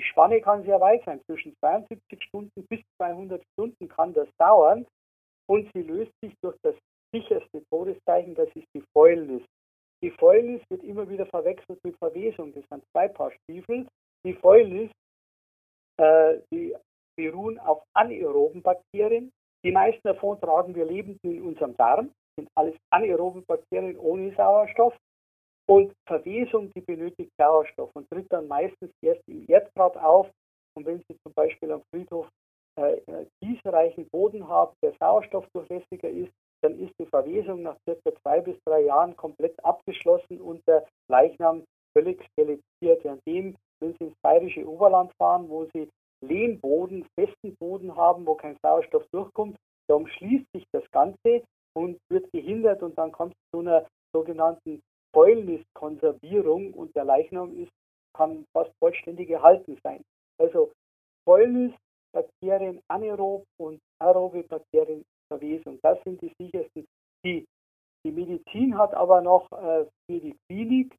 die 0.02 0.08
Spanne 0.08 0.42
kann 0.42 0.64
sehr 0.64 0.82
weit 0.82 1.04
sein, 1.06 1.22
zwischen 1.26 1.56
72 1.60 2.24
Stunden 2.24 2.66
bis 2.68 2.80
200 2.98 3.44
Stunden 3.54 3.88
kann 3.88 4.14
das 4.14 4.28
dauern 4.40 4.88
und 5.48 5.72
sie 5.74 5.84
löst 5.84 6.12
sich 6.24 6.34
durch 6.42 6.58
das 6.64 6.74
sicherste 7.14 7.64
Todeszeichen, 7.70 8.34
das 8.34 8.50
ist 8.56 8.66
die 8.74 8.84
Fäulnis. 8.94 9.44
Die 10.02 10.10
Fäulnis 10.10 10.64
wird 10.70 10.84
immer 10.84 11.08
wieder 11.08 11.28
verwechselt 11.28 11.80
mit 11.84 11.96
Verwesung, 11.98 12.52
das 12.56 12.64
sind 12.70 12.84
zwei 12.92 13.10
Paar 13.10 13.32
Stiefel. 13.44 13.88
Die 14.26 14.34
Fäulnis, 14.34 14.90
äh, 15.98 16.40
die 16.52 16.76
beruhen 17.16 17.60
auf 17.60 17.84
anaeroben 17.94 18.64
Bakterien. 18.64 19.32
Die 19.64 19.72
meisten 19.72 20.02
davon 20.04 20.42
tragen 20.42 20.74
wir 20.74 20.86
lebend 20.86 21.20
in 21.24 21.44
unserem 21.44 21.78
Darm, 21.78 22.12
sind 22.36 22.50
alles 22.56 22.76
anaeroben 22.90 23.46
Bakterien 23.46 24.00
ohne 24.00 24.34
Sauerstoff. 24.36 24.96
Und 25.72 25.94
Verwesung, 26.06 26.70
die 26.74 26.82
benötigt 26.82 27.32
Sauerstoff 27.38 27.92
und 27.94 28.06
tritt 28.10 28.28
dann 28.30 28.50
meistens 28.50 28.92
erst 29.02 29.22
im 29.30 29.46
Erdgrab 29.48 29.96
auf. 29.96 30.30
Und 30.76 30.86
wenn 30.86 31.02
Sie 31.08 31.16
zum 31.24 31.32
Beispiel 31.34 31.72
am 31.72 31.82
Friedhof 31.90 32.28
äh, 32.76 32.98
kiesreichen 33.40 34.06
Boden 34.10 34.46
haben, 34.46 34.74
der 34.84 34.92
sauerstoffdurchlässiger 35.00 36.10
ist, 36.10 36.34
dann 36.62 36.78
ist 36.78 36.94
die 37.00 37.06
Verwesung 37.06 37.62
nach 37.62 37.78
circa 37.86 38.12
zwei 38.22 38.42
bis 38.42 38.58
drei 38.66 38.82
Jahren 38.82 39.16
komplett 39.16 39.56
abgeschlossen 39.64 40.42
und 40.42 40.62
der 40.68 40.86
Leichnam 41.10 41.64
völlig 41.98 42.22
skelettiert. 42.34 43.06
An 43.06 43.22
dem, 43.26 43.56
wenn 43.80 43.94
Sie 43.94 44.08
ins 44.08 44.18
bayerische 44.22 44.68
Oberland 44.68 45.14
fahren, 45.18 45.48
wo 45.48 45.70
Sie 45.74 45.88
Lehmboden, 46.20 47.08
festen 47.18 47.56
Boden 47.62 47.96
haben, 47.96 48.28
wo 48.28 48.36
kein 48.36 48.58
Sauerstoff 48.62 49.06
durchkommt, 49.14 49.56
da 49.88 49.96
umschließt 49.96 50.52
sich 50.54 50.66
das 50.74 50.84
Ganze 50.92 51.44
und 51.78 51.98
wird 52.10 52.30
gehindert 52.34 52.84
und 52.84 52.98
dann 52.98 53.14
kommt 53.14 53.32
es 53.32 53.52
zu 53.52 53.60
einer 53.62 53.88
sogenannten 54.14 54.82
Fäulniskonservierung 55.22 56.74
und 56.74 56.96
der 56.96 57.06
Leichnam 57.06 57.56
ist, 57.56 57.72
kann 58.14 58.46
fast 58.54 58.72
vollständig 58.80 59.30
erhalten 59.30 59.78
sein. 59.84 60.04
Also 60.40 60.72
Fäulnis 61.26 61.74
Bakterien 62.12 62.82
anaerob 62.88 63.46
und 63.58 63.80
aerobe 64.00 64.44
Bakterien 64.44 65.06
Verwesung. 65.28 65.80
Das 65.84 66.04
sind 66.04 66.20
die 66.22 66.34
sichersten. 66.40 66.86
Die, 67.24 67.46
die 68.04 68.12
Medizin 68.12 68.76
hat 68.78 68.94
aber 68.96 69.22
noch 69.22 69.50
äh, 69.52 69.86
für 70.10 70.20
die 70.20 70.36
Klinik, 70.50 70.96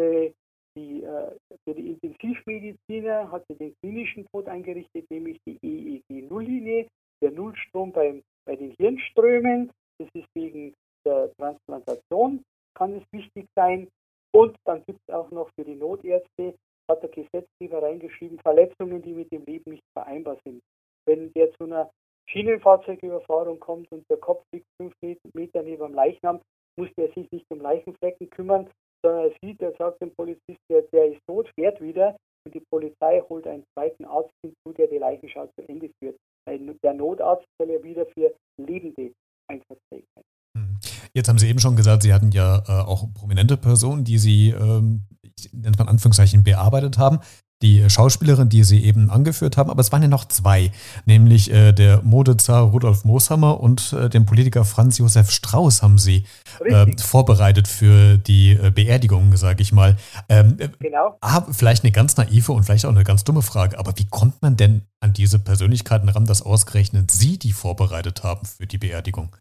äh, 0.00 0.32
die, 0.76 1.02
äh, 1.04 1.36
für 1.64 1.74
die 1.74 1.92
Intensivmediziner 1.92 3.30
hat 3.30 3.44
sie 3.48 3.56
den 3.56 3.74
klinischen 3.82 4.26
Tod 4.32 4.48
eingerichtet, 4.48 5.08
nämlich 5.10 5.38
die 5.46 5.58
EEG-Nulllinie, 5.62 6.88
der 7.22 7.30
Nullstrom 7.30 7.92
beim, 7.92 8.22
bei 8.46 8.56
den 8.56 8.74
Hirnströmen. 8.78 9.70
Das 9.98 10.08
ist 10.14 10.28
wegen 10.34 10.74
der 11.04 11.30
Transplantation, 11.36 12.42
kann 12.76 12.94
es 12.94 13.02
wichtig 13.12 13.46
sein. 13.56 13.88
Und 14.32 14.56
dann 14.64 14.84
gibt 14.86 15.00
es 15.06 15.14
auch 15.14 15.30
noch 15.30 15.48
für 15.56 15.64
die 15.64 15.74
Notärzte, 15.74 16.54
hat 16.88 17.02
der 17.02 17.10
Gesetzgeber 17.10 17.82
reingeschrieben, 17.82 18.38
Verletzungen, 18.40 19.02
die 19.02 19.14
mit 19.14 19.32
dem 19.32 19.44
Leben 19.44 19.72
nicht 19.72 19.84
vereinbar 19.96 20.36
sind. 20.44 20.62
Wenn 21.06 21.32
der 21.32 21.52
zu 21.54 21.64
einer 21.64 21.90
Schienenfahrzeugüberfahrung 22.28 23.58
kommt 23.60 23.90
und 23.92 24.04
der 24.10 24.18
Kopf 24.18 24.44
liegt 24.52 24.66
fünf 24.80 24.92
Meter 25.34 25.62
neben 25.62 25.82
dem 25.82 25.94
Leichnam, 25.94 26.40
muss 26.78 26.88
der 26.98 27.08
sich 27.12 27.30
nicht 27.30 27.46
um 27.50 27.60
Leichenflecken 27.60 28.28
kümmern, 28.30 28.68
sondern 29.02 29.30
er 29.30 29.36
sieht, 29.42 29.62
er 29.62 29.72
sagt 29.76 30.02
dem 30.02 30.14
Polizist, 30.14 30.60
der, 30.70 30.82
der 30.92 31.12
ist 31.12 31.20
tot, 31.26 31.50
fährt 31.54 31.80
wieder 31.80 32.16
und 32.44 32.54
die 32.54 32.62
Polizei 32.70 33.22
holt 33.28 33.46
einen 33.46 33.64
zweiten 33.74 34.04
Arzt 34.04 34.32
hinzu, 34.42 34.72
der 34.76 34.88
die 34.88 34.98
Leichenschau 34.98 35.46
zu 35.46 35.68
Ende 35.68 35.90
führt. 35.98 36.16
Der 36.48 36.94
Notarzt 36.94 37.46
soll 37.58 37.70
ja 37.70 37.82
wieder 37.82 38.06
für 38.06 38.34
Lebende 38.58 39.12
einsatzfähig 39.48 40.04
sein. 40.14 40.24
Hm. 40.56 40.85
Jetzt 41.14 41.28
haben 41.28 41.38
Sie 41.38 41.48
eben 41.48 41.58
schon 41.58 41.76
gesagt, 41.76 42.02
Sie 42.02 42.12
hatten 42.12 42.32
ja 42.32 42.62
äh, 42.66 42.72
auch 42.72 43.12
prominente 43.14 43.56
Personen, 43.56 44.04
die 44.04 44.18
Sie, 44.18 44.50
ähm, 44.50 45.06
ich 45.38 45.52
nenne 45.52 45.72
es 45.72 45.78
mal 45.78 45.88
Anführungszeichen, 45.88 46.44
bearbeitet 46.44 46.98
haben 46.98 47.20
die 47.62 47.88
Schauspielerin, 47.88 48.48
die 48.48 48.64
Sie 48.64 48.84
eben 48.84 49.10
angeführt 49.10 49.56
haben, 49.56 49.70
aber 49.70 49.80
es 49.80 49.90
waren 49.90 50.02
ja 50.02 50.08
noch 50.08 50.26
zwei, 50.26 50.72
nämlich 51.06 51.50
äh, 51.50 51.72
der 51.72 52.02
Modezar 52.02 52.62
Rudolf 52.64 53.04
Mooshammer 53.04 53.60
und 53.60 53.94
äh, 53.94 54.10
den 54.10 54.26
Politiker 54.26 54.64
Franz 54.64 54.98
Josef 54.98 55.30
Strauß 55.30 55.82
haben 55.82 55.96
Sie 55.96 56.24
äh, 56.64 56.86
vorbereitet 56.98 57.66
für 57.66 58.18
die 58.18 58.52
äh, 58.52 58.70
Beerdigung, 58.70 59.34
sage 59.36 59.62
ich 59.62 59.72
mal. 59.72 59.96
Ähm, 60.28 60.56
äh, 60.58 60.68
genau. 60.78 61.16
Ah, 61.22 61.46
vielleicht 61.50 61.84
eine 61.84 61.92
ganz 61.92 62.16
naive 62.18 62.52
und 62.52 62.64
vielleicht 62.64 62.84
auch 62.84 62.90
eine 62.90 63.04
ganz 63.04 63.24
dumme 63.24 63.42
Frage, 63.42 63.78
aber 63.78 63.96
wie 63.96 64.06
kommt 64.06 64.42
man 64.42 64.56
denn 64.56 64.82
an 65.00 65.14
diese 65.14 65.38
Persönlichkeiten 65.38 66.10
ran, 66.10 66.26
dass 66.26 66.42
ausgerechnet 66.42 67.10
Sie 67.10 67.38
die 67.38 67.52
vorbereitet 67.52 68.22
haben 68.22 68.44
für 68.44 68.66
die 68.66 68.78
Beerdigung? 68.78 69.34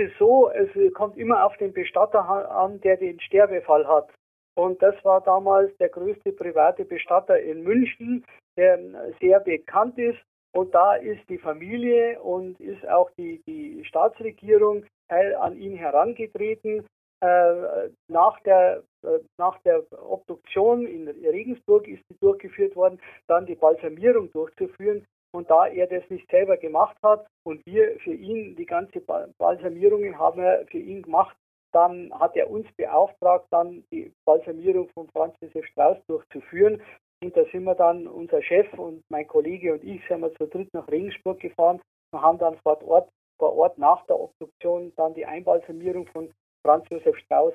Ist 0.00 0.16
so, 0.18 0.50
es 0.50 0.70
kommt 0.94 1.18
immer 1.18 1.44
auf 1.44 1.54
den 1.58 1.74
Bestatter 1.74 2.26
an, 2.26 2.80
der 2.80 2.96
den 2.96 3.20
Sterbefall 3.20 3.86
hat. 3.86 4.08
Und 4.54 4.80
das 4.80 4.94
war 5.04 5.20
damals 5.20 5.76
der 5.76 5.90
größte 5.90 6.32
private 6.32 6.86
Bestatter 6.86 7.38
in 7.38 7.62
München, 7.62 8.24
der 8.56 8.78
sehr 9.20 9.40
bekannt 9.40 9.98
ist. 9.98 10.18
Und 10.52 10.74
da 10.74 10.94
ist 10.94 11.20
die 11.28 11.36
Familie 11.36 12.18
und 12.20 12.58
ist 12.60 12.88
auch 12.88 13.10
die, 13.18 13.42
die 13.46 13.84
Staatsregierung 13.84 14.86
an 15.08 15.58
ihn 15.58 15.76
herangetreten. 15.76 16.86
Äh, 17.22 17.90
nach, 18.08 18.40
der, 18.40 18.82
äh, 19.02 19.18
nach 19.36 19.58
der 19.64 19.82
Obduktion 19.92 20.86
in 20.86 21.08
Regensburg 21.08 21.86
ist 21.86 22.02
sie 22.08 22.16
durchgeführt 22.20 22.74
worden, 22.74 22.98
dann 23.26 23.44
die 23.44 23.54
Balsamierung 23.56 24.32
durchzuführen. 24.32 25.04
Und 25.32 25.48
da 25.50 25.66
er 25.66 25.86
das 25.86 26.08
nicht 26.10 26.28
selber 26.30 26.56
gemacht 26.56 26.96
hat 27.02 27.26
und 27.44 27.64
wir 27.64 27.98
für 28.00 28.14
ihn 28.14 28.56
die 28.56 28.66
ganze 28.66 29.00
Balsamierungen 29.38 30.18
haben 30.18 30.42
wir 30.42 30.66
für 30.70 30.78
ihn 30.78 31.02
gemacht, 31.02 31.36
dann 31.72 32.12
hat 32.18 32.34
er 32.36 32.50
uns 32.50 32.66
beauftragt, 32.76 33.46
dann 33.50 33.84
die 33.92 34.12
Balsamierung 34.24 34.88
von 34.88 35.08
Franz 35.10 35.34
Josef 35.40 35.64
Strauß 35.66 35.98
durchzuführen. 36.08 36.82
Und 37.22 37.36
da 37.36 37.44
sind 37.52 37.64
wir 37.64 37.74
dann, 37.74 38.08
unser 38.08 38.42
Chef 38.42 38.72
und 38.74 39.04
mein 39.08 39.28
Kollege 39.28 39.74
und 39.74 39.84
ich, 39.84 40.00
sind 40.08 40.20
wir 40.20 40.34
zu 40.34 40.46
dritt 40.46 40.72
nach 40.72 40.88
Regensburg 40.88 41.38
gefahren 41.38 41.80
und 42.12 42.22
haben 42.22 42.38
dann 42.38 42.58
vor 42.62 42.82
Ort, 42.82 43.08
vor 43.38 43.54
Ort 43.56 43.78
nach 43.78 44.04
der 44.06 44.18
Obduktion 44.18 44.92
dann 44.96 45.14
die 45.14 45.26
Einbalsamierung 45.26 46.06
von 46.08 46.32
Franz 46.64 46.86
Josef 46.90 47.16
Strauß 47.18 47.54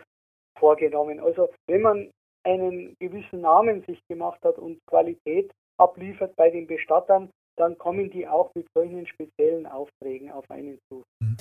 vorgenommen. 0.58 1.20
Also 1.20 1.50
wenn 1.68 1.82
man 1.82 2.12
einen 2.44 2.96
gewissen 3.00 3.42
Namen 3.42 3.84
sich 3.86 4.00
gemacht 4.08 4.40
hat 4.44 4.58
und 4.58 4.80
Qualität 4.86 5.52
abliefert 5.78 6.36
bei 6.36 6.50
den 6.52 6.68
Bestattern, 6.68 7.30
dann 7.58 7.78
kommen 7.78 8.10
die 8.12 8.28
auch 8.28 8.54
mit 8.56 8.68
solchen 8.74 9.08
speziellen 9.08 9.65
Aufträgen 9.65 10.32
auf 10.32 10.50
einen 10.50 10.78
zu. 10.89 11.04
Mhm. 11.20 11.38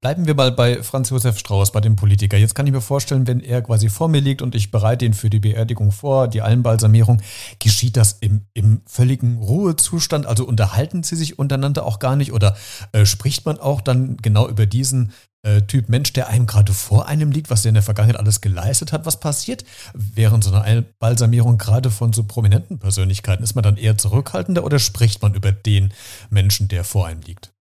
Bleiben 0.00 0.26
wir 0.26 0.34
mal 0.34 0.52
bei 0.52 0.82
Franz 0.82 1.10
Josef 1.10 1.38
Strauß, 1.38 1.72
bei 1.72 1.80
dem 1.80 1.96
Politiker. 1.96 2.36
Jetzt 2.36 2.54
kann 2.54 2.66
ich 2.66 2.72
mir 2.72 2.80
vorstellen, 2.80 3.26
wenn 3.26 3.40
er 3.40 3.62
quasi 3.62 3.88
vor 3.88 4.08
mir 4.08 4.20
liegt 4.20 4.42
und 4.42 4.54
ich 4.54 4.70
bereite 4.70 5.04
ihn 5.04 5.14
für 5.14 5.30
die 5.30 5.40
Beerdigung 5.40 5.92
vor, 5.92 6.28
die 6.28 6.42
Allenbalsamierung, 6.42 7.20
geschieht 7.58 7.96
das 7.96 8.12
im, 8.20 8.42
im 8.54 8.82
völligen 8.86 9.38
Ruhezustand? 9.38 10.26
Also 10.26 10.46
unterhalten 10.46 11.02
Sie 11.02 11.16
sich 11.16 11.38
untereinander 11.38 11.84
auch 11.84 11.98
gar 11.98 12.16
nicht 12.16 12.32
oder 12.32 12.56
äh, 12.92 13.04
spricht 13.04 13.44
man 13.46 13.58
auch 13.58 13.80
dann 13.80 14.16
genau 14.18 14.48
über 14.48 14.66
diesen 14.66 15.12
äh, 15.46 15.62
Typ 15.62 15.88
Mensch, 15.88 16.12
der 16.12 16.28
einem 16.28 16.46
gerade 16.46 16.72
vor 16.72 17.06
einem 17.06 17.30
liegt, 17.30 17.50
was 17.50 17.62
der 17.62 17.70
in 17.70 17.74
der 17.74 17.82
Vergangenheit 17.82 18.18
alles 18.18 18.40
geleistet 18.40 18.92
hat. 18.92 19.06
Was 19.06 19.20
passiert 19.20 19.64
während 19.94 20.42
so 20.42 20.54
einer 20.54 20.82
Balsamierung 20.98 21.56
gerade 21.56 21.90
von 21.90 22.12
so 22.12 22.24
prominenten 22.26 22.78
Persönlichkeiten? 22.78 23.44
Ist 23.44 23.54
man 23.54 23.62
dann 23.62 23.76
eher 23.76 23.96
zurückhaltender 23.96 24.64
oder 24.64 24.78
spricht 24.78 25.22
man 25.22 25.34
über 25.34 25.52
den 25.52 25.92
Menschen, 26.30 26.68
der 26.68 26.82
vor 26.82 27.06
einem 27.06 27.20
liegt? 27.20 27.52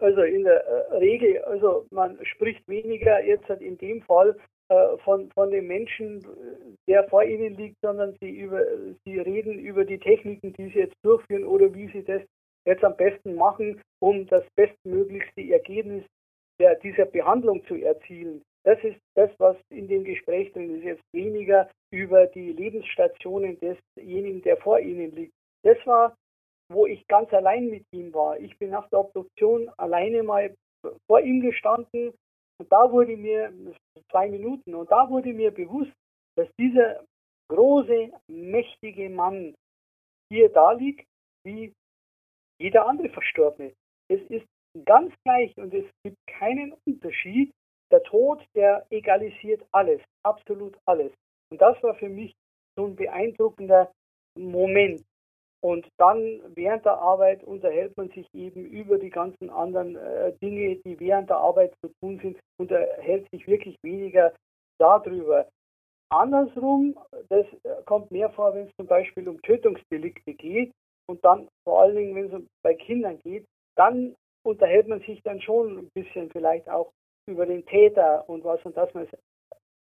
Also 0.00 0.22
in 0.22 0.44
der 0.44 0.64
äh, 0.66 0.96
Regel, 0.96 1.42
also 1.44 1.86
man 1.90 2.18
spricht 2.22 2.66
weniger 2.68 3.24
jetzt 3.24 3.48
in 3.50 3.78
dem 3.78 4.02
Fall 4.02 4.36
äh, 4.68 4.98
von, 5.04 5.30
von 5.32 5.50
dem 5.50 5.66
Menschen, 5.66 6.24
der 6.88 7.04
vor 7.08 7.22
ihnen 7.22 7.56
liegt, 7.56 7.76
sondern 7.82 8.16
sie, 8.20 8.30
über, 8.30 8.62
sie 9.04 9.18
reden 9.18 9.58
über 9.58 9.84
die 9.84 9.98
Techniken, 9.98 10.52
die 10.54 10.68
sie 10.68 10.80
jetzt 10.80 10.96
durchführen 11.02 11.44
oder 11.44 11.72
wie 11.74 11.88
sie 11.92 12.04
das 12.04 12.22
jetzt 12.66 12.84
am 12.84 12.96
besten 12.96 13.34
machen, 13.34 13.80
um 14.00 14.26
das 14.26 14.44
bestmöglichste 14.56 15.40
Ergebnis 15.52 16.04
der, 16.60 16.76
dieser 16.76 17.06
Behandlung 17.06 17.64
zu 17.66 17.76
erzielen. 17.76 18.42
Das 18.64 18.82
ist 18.82 18.98
das, 19.14 19.30
was 19.38 19.56
in 19.70 19.88
dem 19.88 20.04
Gespräch 20.04 20.52
drin 20.52 20.76
ist. 20.76 20.84
Jetzt 20.84 21.02
weniger 21.12 21.70
über 21.90 22.26
die 22.26 22.52
Lebensstationen 22.52 23.58
desjenigen, 23.60 24.42
der 24.42 24.56
vor 24.58 24.78
Ihnen 24.78 25.14
liegt. 25.14 25.32
Das 25.62 25.78
war, 25.86 26.14
wo 26.70 26.86
ich 26.86 27.06
ganz 27.08 27.32
allein 27.32 27.70
mit 27.70 27.84
ihm 27.92 28.12
war. 28.12 28.38
Ich 28.38 28.56
bin 28.58 28.70
nach 28.70 28.88
der 28.90 29.00
Obduktion 29.00 29.70
alleine 29.78 30.22
mal 30.22 30.54
vor 31.06 31.20
ihm 31.20 31.40
gestanden 31.40 32.12
und 32.58 32.72
da 32.72 32.90
wurde 32.90 33.16
mir, 33.16 33.52
zwei 34.10 34.28
Minuten, 34.28 34.74
und 34.74 34.90
da 34.90 35.08
wurde 35.08 35.32
mir 35.32 35.50
bewusst, 35.50 35.92
dass 36.36 36.48
dieser 36.58 37.04
große, 37.48 38.10
mächtige 38.28 39.08
Mann 39.08 39.54
hier 40.30 40.48
da 40.50 40.72
liegt, 40.72 41.06
wie 41.44 41.72
jeder 42.60 42.86
andere 42.86 43.08
Verstorbene. 43.08 43.72
Es 44.08 44.20
ist 44.28 44.46
ganz 44.84 45.12
gleich 45.24 45.56
und 45.56 45.72
es 45.74 45.84
gibt 46.02 46.18
keinen 46.26 46.74
Unterschied. 46.86 47.52
Der 47.90 48.02
Tod, 48.02 48.44
der 48.54 48.86
egalisiert 48.90 49.62
alles, 49.72 50.00
absolut 50.22 50.76
alles. 50.84 51.12
Und 51.50 51.60
das 51.60 51.82
war 51.82 51.94
für 51.94 52.08
mich 52.08 52.34
so 52.76 52.86
ein 52.86 52.96
beeindruckender 52.96 53.90
Moment. 54.36 55.02
Und 55.60 55.88
dann 55.96 56.40
während 56.54 56.84
der 56.84 56.98
Arbeit 56.98 57.42
unterhält 57.42 57.96
man 57.96 58.10
sich 58.10 58.26
eben 58.32 58.64
über 58.64 58.98
die 58.98 59.10
ganzen 59.10 59.50
anderen 59.50 59.96
äh, 59.96 60.32
Dinge, 60.40 60.76
die 60.76 61.00
während 61.00 61.30
der 61.30 61.38
Arbeit 61.38 61.74
zu 61.80 61.90
tun 62.00 62.20
sind, 62.22 62.38
unterhält 62.58 63.28
sich 63.30 63.46
wirklich 63.48 63.76
weniger 63.82 64.32
darüber. 64.78 65.48
Andersrum, 66.10 66.96
das 67.28 67.46
äh, 67.64 67.82
kommt 67.84 68.10
mehr 68.12 68.30
vor, 68.30 68.54
wenn 68.54 68.68
es 68.68 68.76
zum 68.76 68.86
Beispiel 68.86 69.28
um 69.28 69.42
Tötungsdelikte 69.42 70.34
geht 70.34 70.72
und 71.06 71.24
dann 71.24 71.48
vor 71.64 71.80
allen 71.80 71.96
Dingen, 71.96 72.14
wenn 72.14 72.42
es 72.42 72.46
bei 72.62 72.74
Kindern 72.74 73.18
geht, 73.18 73.44
dann 73.76 74.14
unterhält 74.44 74.88
man 74.88 75.00
sich 75.00 75.22
dann 75.22 75.40
schon 75.40 75.78
ein 75.78 75.90
bisschen 75.94 76.30
vielleicht 76.30 76.68
auch 76.68 76.92
über 77.28 77.46
den 77.46 77.64
Täter 77.66 78.28
und 78.28 78.44
was 78.44 78.64
und 78.64 78.76
dass 78.76 78.92
man 78.94 79.06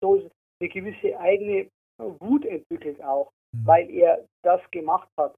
so 0.02 0.30
eine 0.60 0.70
gewisse 0.70 1.18
eigene 1.20 1.70
Wut 1.98 2.46
entwickelt 2.46 3.02
auch, 3.04 3.32
mhm. 3.54 3.68
weil 3.68 3.90
er 3.90 4.26
das 4.44 4.62
gemacht 4.72 5.10
hat, 5.18 5.36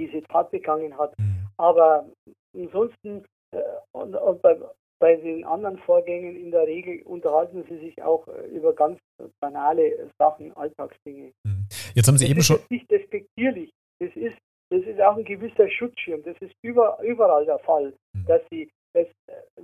diese 0.00 0.22
Tat 0.24 0.50
begangen 0.50 0.96
hat. 0.96 1.18
Mhm. 1.18 1.48
Aber 1.56 2.08
ansonsten 2.54 3.24
äh, 3.52 3.62
und, 3.92 4.14
und 4.14 4.42
bei, 4.42 4.58
bei, 5.00 5.16
den 5.16 5.44
anderen 5.44 5.78
Vorgängen 5.78 6.36
in 6.36 6.50
der 6.50 6.66
Regel 6.66 7.02
unterhalten 7.02 7.64
sie 7.68 7.78
sich 7.78 8.02
auch 8.02 8.26
äh, 8.28 8.46
über 8.48 8.74
ganz 8.74 9.00
banale 9.40 10.10
Sachen, 10.18 10.52
Alltagsdinge. 10.56 11.32
Mhm. 11.44 11.66
Jetzt 11.94 12.08
haben 12.08 12.18
Sie 12.18 12.24
das 12.24 12.30
eben 12.30 12.42
schon. 12.42 12.56
Das 12.56 12.64
ist 12.64 12.70
nicht 12.70 12.90
despektierlich. 12.90 13.70
Das 14.00 14.14
ist 14.16 14.36
das 14.70 14.82
ist 14.82 15.00
auch 15.00 15.16
ein 15.16 15.24
gewisser 15.24 15.70
Schutzschirm. 15.70 16.22
Das 16.24 16.36
ist 16.40 16.54
über, 16.62 16.98
überall 17.02 17.44
der 17.44 17.58
Fall. 17.60 17.94
Dass 18.26 18.42
sie, 18.50 18.70
es 18.94 19.08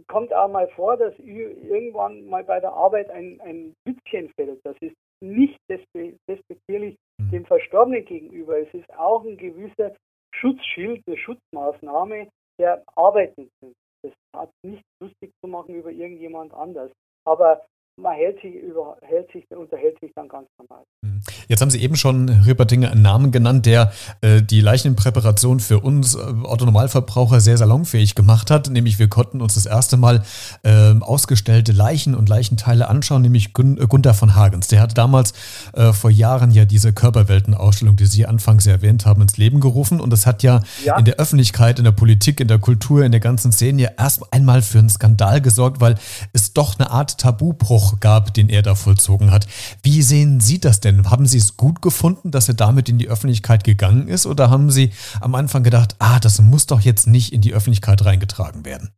kommt 0.08 0.32
auch 0.32 0.48
mal 0.48 0.68
vor, 0.68 0.96
dass 0.96 1.16
irgendwann 1.18 2.26
mal 2.26 2.44
bei 2.44 2.60
der 2.60 2.72
Arbeit 2.72 3.10
ein, 3.10 3.40
ein 3.42 3.74
Witzchen 3.84 4.30
fällt. 4.36 4.60
Das 4.64 4.76
ist 4.80 4.94
nicht 5.22 5.58
despektierlich 5.68 6.96
mhm. 7.18 7.30
dem 7.30 7.44
Verstorbenen 7.46 8.04
gegenüber. 8.04 8.58
Es 8.58 8.72
ist 8.74 8.92
auch 8.98 9.24
ein 9.24 9.36
gewisser 9.36 9.94
Schutzschild, 10.34 11.02
eine 11.06 11.16
Schutzmaßnahme 11.16 12.28
der 12.58 12.82
Arbeitenden. 12.96 13.74
Das 14.02 14.12
hat 14.34 14.50
nichts 14.64 14.86
lustig 15.02 15.32
zu 15.42 15.48
machen 15.48 15.74
über 15.74 15.90
irgendjemand 15.90 16.52
anders. 16.54 16.90
Aber 17.26 17.64
man 18.00 18.14
hält 18.14 18.40
sich, 18.40 18.54
über, 18.54 18.96
hält 19.02 19.30
sich, 19.32 19.44
unterhält 19.50 19.98
sich 20.00 20.12
dann 20.14 20.28
ganz 20.28 20.48
normal. 20.58 20.84
Mhm. 21.02 21.19
Jetzt 21.50 21.62
haben 21.62 21.70
Sie 21.70 21.82
eben 21.82 21.96
schon, 21.96 22.28
Herr 22.28 22.46
Rippertinger, 22.46 22.92
einen 22.92 23.02
Namen 23.02 23.32
genannt, 23.32 23.66
der 23.66 23.90
äh, 24.20 24.40
die 24.40 24.60
Leichenpräparation 24.60 25.58
für 25.58 25.80
uns 25.80 26.14
äh, 26.14 26.18
Autonormalverbraucher 26.20 27.40
sehr 27.40 27.58
salonfähig 27.58 28.14
gemacht 28.14 28.52
hat. 28.52 28.70
Nämlich 28.70 29.00
wir 29.00 29.08
konnten 29.08 29.40
uns 29.40 29.54
das 29.54 29.66
erste 29.66 29.96
Mal 29.96 30.22
äh, 30.62 30.94
ausgestellte 31.00 31.72
Leichen 31.72 32.14
und 32.14 32.28
Leichenteile 32.28 32.88
anschauen, 32.88 33.22
nämlich 33.22 33.52
Gun 33.52 33.78
äh, 33.78 33.86
Gunther 33.88 34.14
von 34.14 34.36
Hagens. 34.36 34.68
Der 34.68 34.80
hat 34.80 34.96
damals 34.96 35.32
äh, 35.72 35.92
vor 35.92 36.12
Jahren 36.12 36.52
ja 36.52 36.66
diese 36.66 36.92
Körperweltenausstellung, 36.92 37.96
die 37.96 38.06
Sie 38.06 38.26
anfangs 38.26 38.68
erwähnt 38.68 39.04
haben, 39.04 39.20
ins 39.20 39.36
Leben 39.36 39.58
gerufen. 39.58 40.00
Und 40.00 40.10
das 40.10 40.26
hat 40.26 40.44
ja, 40.44 40.62
ja, 40.84 40.98
in 40.98 41.04
der 41.04 41.16
Öffentlichkeit, 41.16 41.80
in 41.80 41.84
der 41.84 41.90
Politik, 41.90 42.38
in 42.38 42.46
der 42.46 42.60
Kultur, 42.60 43.04
in 43.04 43.10
der 43.10 43.20
ganzen 43.20 43.50
Szene 43.50 43.82
ja 43.82 43.90
erst 43.98 44.32
einmal 44.32 44.62
für 44.62 44.78
einen 44.78 44.88
Skandal 44.88 45.40
gesorgt, 45.40 45.80
weil 45.80 45.96
es 46.32 46.52
doch 46.52 46.78
eine 46.78 46.92
Art 46.92 47.18
Tabubruch 47.18 47.98
gab, 47.98 48.34
den 48.34 48.48
er 48.48 48.62
da 48.62 48.76
vollzogen 48.76 49.32
hat. 49.32 49.48
Wie 49.82 50.02
sehen 50.02 50.38
Sie 50.38 50.60
das 50.60 50.78
denn? 50.78 51.10
Haben 51.10 51.26
Sie 51.26 51.39
es 51.40 51.56
gut 51.56 51.82
gefunden, 51.82 52.30
dass 52.30 52.48
er 52.48 52.54
damit 52.54 52.88
in 52.88 52.98
die 52.98 53.08
Öffentlichkeit 53.08 53.64
gegangen 53.64 54.08
ist? 54.08 54.26
Oder 54.26 54.50
haben 54.50 54.70
Sie 54.70 54.92
am 55.20 55.34
Anfang 55.34 55.62
gedacht, 55.62 55.96
ah, 55.98 56.18
das 56.22 56.40
muss 56.40 56.66
doch 56.66 56.80
jetzt 56.80 57.06
nicht 57.06 57.32
in 57.32 57.40
die 57.40 57.52
Öffentlichkeit 57.52 58.04
reingetragen 58.04 58.64
werden? 58.64 58.94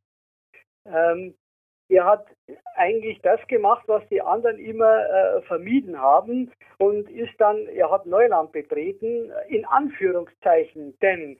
Ähm, 0.87 1.35
er 1.88 2.07
hat 2.07 2.26
eigentlich 2.74 3.20
das 3.22 3.40
gemacht, 3.48 3.85
was 3.87 4.02
die 4.09 4.22
anderen 4.22 4.59
immer 4.59 5.07
äh, 5.07 5.42
vermieden 5.42 5.98
haben 5.98 6.50
und 6.78 7.09
ist 7.11 7.35
dann, 7.38 7.66
er 7.68 7.90
hat 7.90 8.07
Neuland 8.07 8.52
betreten, 8.52 9.31
in 9.48 9.64
Anführungszeichen, 9.66 10.98
denn 11.00 11.38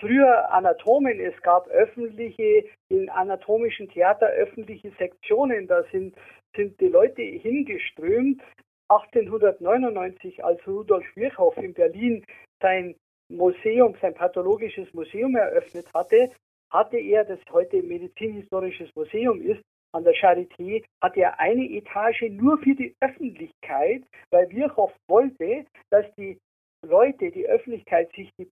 früher 0.00 0.50
Anatomen, 0.52 1.20
es 1.20 1.40
gab 1.42 1.68
öffentliche, 1.68 2.64
in 2.88 3.08
anatomischen 3.10 3.88
Theater 3.90 4.26
öffentliche 4.26 4.90
Sektionen, 4.98 5.68
da 5.68 5.84
sind, 5.92 6.16
sind 6.56 6.80
die 6.80 6.88
Leute 6.88 7.22
hingeströmt 7.22 8.42
1899, 8.88 10.44
als 10.44 10.66
Rudolf 10.66 11.04
Virchow 11.14 11.56
in 11.58 11.74
Berlin 11.74 12.24
sein 12.60 12.94
Museum, 13.30 13.94
sein 14.00 14.14
pathologisches 14.14 14.92
Museum 14.94 15.36
eröffnet 15.36 15.86
hatte, 15.94 16.30
hatte 16.70 16.98
er, 16.98 17.24
das 17.24 17.40
heute 17.50 17.82
Medizinhistorisches 17.82 18.94
Museum 18.94 19.40
ist, 19.40 19.62
an 19.92 20.04
der 20.04 20.14
Charité, 20.14 20.84
hatte 21.02 21.20
er 21.20 21.40
eine 21.40 21.64
Etage 21.64 22.30
nur 22.30 22.58
für 22.58 22.74
die 22.74 22.94
Öffentlichkeit, 23.00 24.04
weil 24.30 24.50
Virchow 24.50 24.92
wollte, 25.08 25.64
dass 25.90 26.06
die 26.16 26.38
Leute, 26.86 27.30
die 27.30 27.46
Öffentlichkeit 27.46 28.10
sich 28.12 28.30
die 28.38 28.48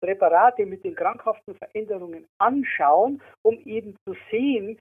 Präparate 0.00 0.64
mit 0.64 0.84
den 0.84 0.94
krankhaften 0.94 1.54
Veränderungen 1.56 2.26
anschauen, 2.38 3.20
um 3.42 3.58
eben 3.64 3.96
zu 4.06 4.14
sehen, 4.30 4.78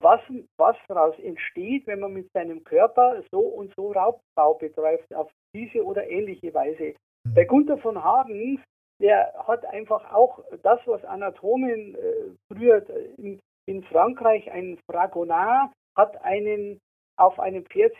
was, 0.00 0.20
was 0.56 0.76
daraus 0.88 1.18
entsteht, 1.18 1.86
wenn 1.86 2.00
man 2.00 2.12
mit 2.12 2.30
seinem 2.32 2.62
Körper 2.64 3.22
so 3.30 3.40
und 3.40 3.72
so 3.76 3.92
Raubbau 3.92 4.54
betreibt, 4.54 5.14
auf 5.14 5.30
diese 5.54 5.84
oder 5.84 6.08
ähnliche 6.08 6.52
Weise. 6.52 6.94
Mhm. 7.24 7.34
Bei 7.34 7.44
Gunther 7.44 7.78
von 7.78 8.02
Hagens, 8.02 8.60
der 9.00 9.32
hat 9.46 9.64
einfach 9.66 10.12
auch 10.12 10.44
das, 10.62 10.80
was 10.86 11.04
Anatomen 11.04 11.94
äh, 11.94 12.30
früher 12.52 12.84
in, 13.16 13.40
in, 13.66 13.82
Frankreich, 13.84 14.50
ein 14.50 14.78
Fragonard, 14.90 15.72
hat 15.96 16.22
einen 16.22 16.80
auf 17.16 17.38
einem 17.38 17.64
Pferd 17.66 17.94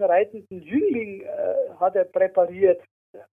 reitenden 0.00 0.62
Jüngling 0.62 1.22
äh, 1.22 1.74
hat 1.78 1.94
er 1.96 2.04
präpariert. 2.04 2.82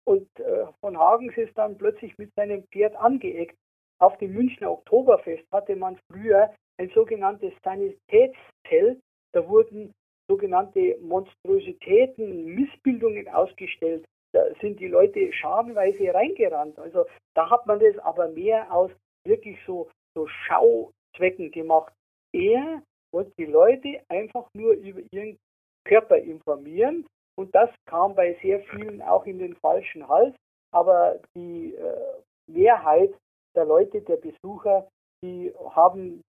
Und 0.06 0.28
äh, 0.38 0.66
von 0.80 0.98
Hagens 0.98 1.36
ist 1.36 1.56
dann 1.58 1.76
plötzlich 1.76 2.16
mit 2.18 2.32
seinem 2.34 2.64
Pferd 2.68 2.94
angeeckt. 2.96 3.56
Auf 4.00 4.16
dem 4.18 4.32
Münchner 4.32 4.70
Oktoberfest 4.70 5.44
hatte 5.52 5.76
man 5.76 5.98
früher 6.10 6.54
ein 6.78 6.90
sogenanntes 6.94 7.52
Sanitätszelt. 7.62 9.00
Da 9.32 9.48
wurden 9.48 9.92
sogenannte 10.28 10.96
Monstrositäten, 11.00 12.54
Missbildungen 12.54 13.28
ausgestellt. 13.28 14.04
Da 14.32 14.42
sind 14.60 14.80
die 14.80 14.88
Leute 14.88 15.32
schadenweise 15.32 16.12
reingerannt. 16.12 16.78
Also 16.78 17.06
da 17.34 17.50
hat 17.50 17.66
man 17.66 17.78
das 17.78 17.98
aber 17.98 18.28
mehr 18.28 18.72
aus 18.72 18.90
wirklich 19.26 19.58
so, 19.66 19.90
so 20.14 20.26
Schauzwecken 20.26 21.50
gemacht. 21.50 21.92
Er 22.32 22.82
wollte 23.12 23.32
die 23.38 23.46
Leute 23.46 24.00
einfach 24.08 24.48
nur 24.54 24.72
über 24.72 25.00
ihren 25.12 25.38
Körper 25.86 26.16
informieren 26.16 27.06
und 27.36 27.54
das 27.54 27.70
kam 27.86 28.14
bei 28.14 28.36
sehr 28.42 28.60
vielen 28.60 29.02
auch 29.02 29.26
in 29.26 29.38
den 29.38 29.54
falschen 29.56 30.06
Hals. 30.08 30.34
Aber 30.72 31.20
die 31.36 31.74
äh, 31.74 32.22
Mehrheit 32.50 33.14
der 33.54 33.64
Leute, 33.64 34.00
der 34.00 34.16
Besucher, 34.16 34.88
die 35.24 35.52
haben, 35.70 36.22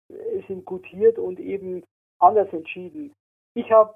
sind 0.46 0.64
gutiert 0.64 1.18
und 1.18 1.40
eben 1.40 1.83
anders 2.20 2.52
entschieden. 2.52 3.12
Ich 3.54 3.70
habe 3.70 3.94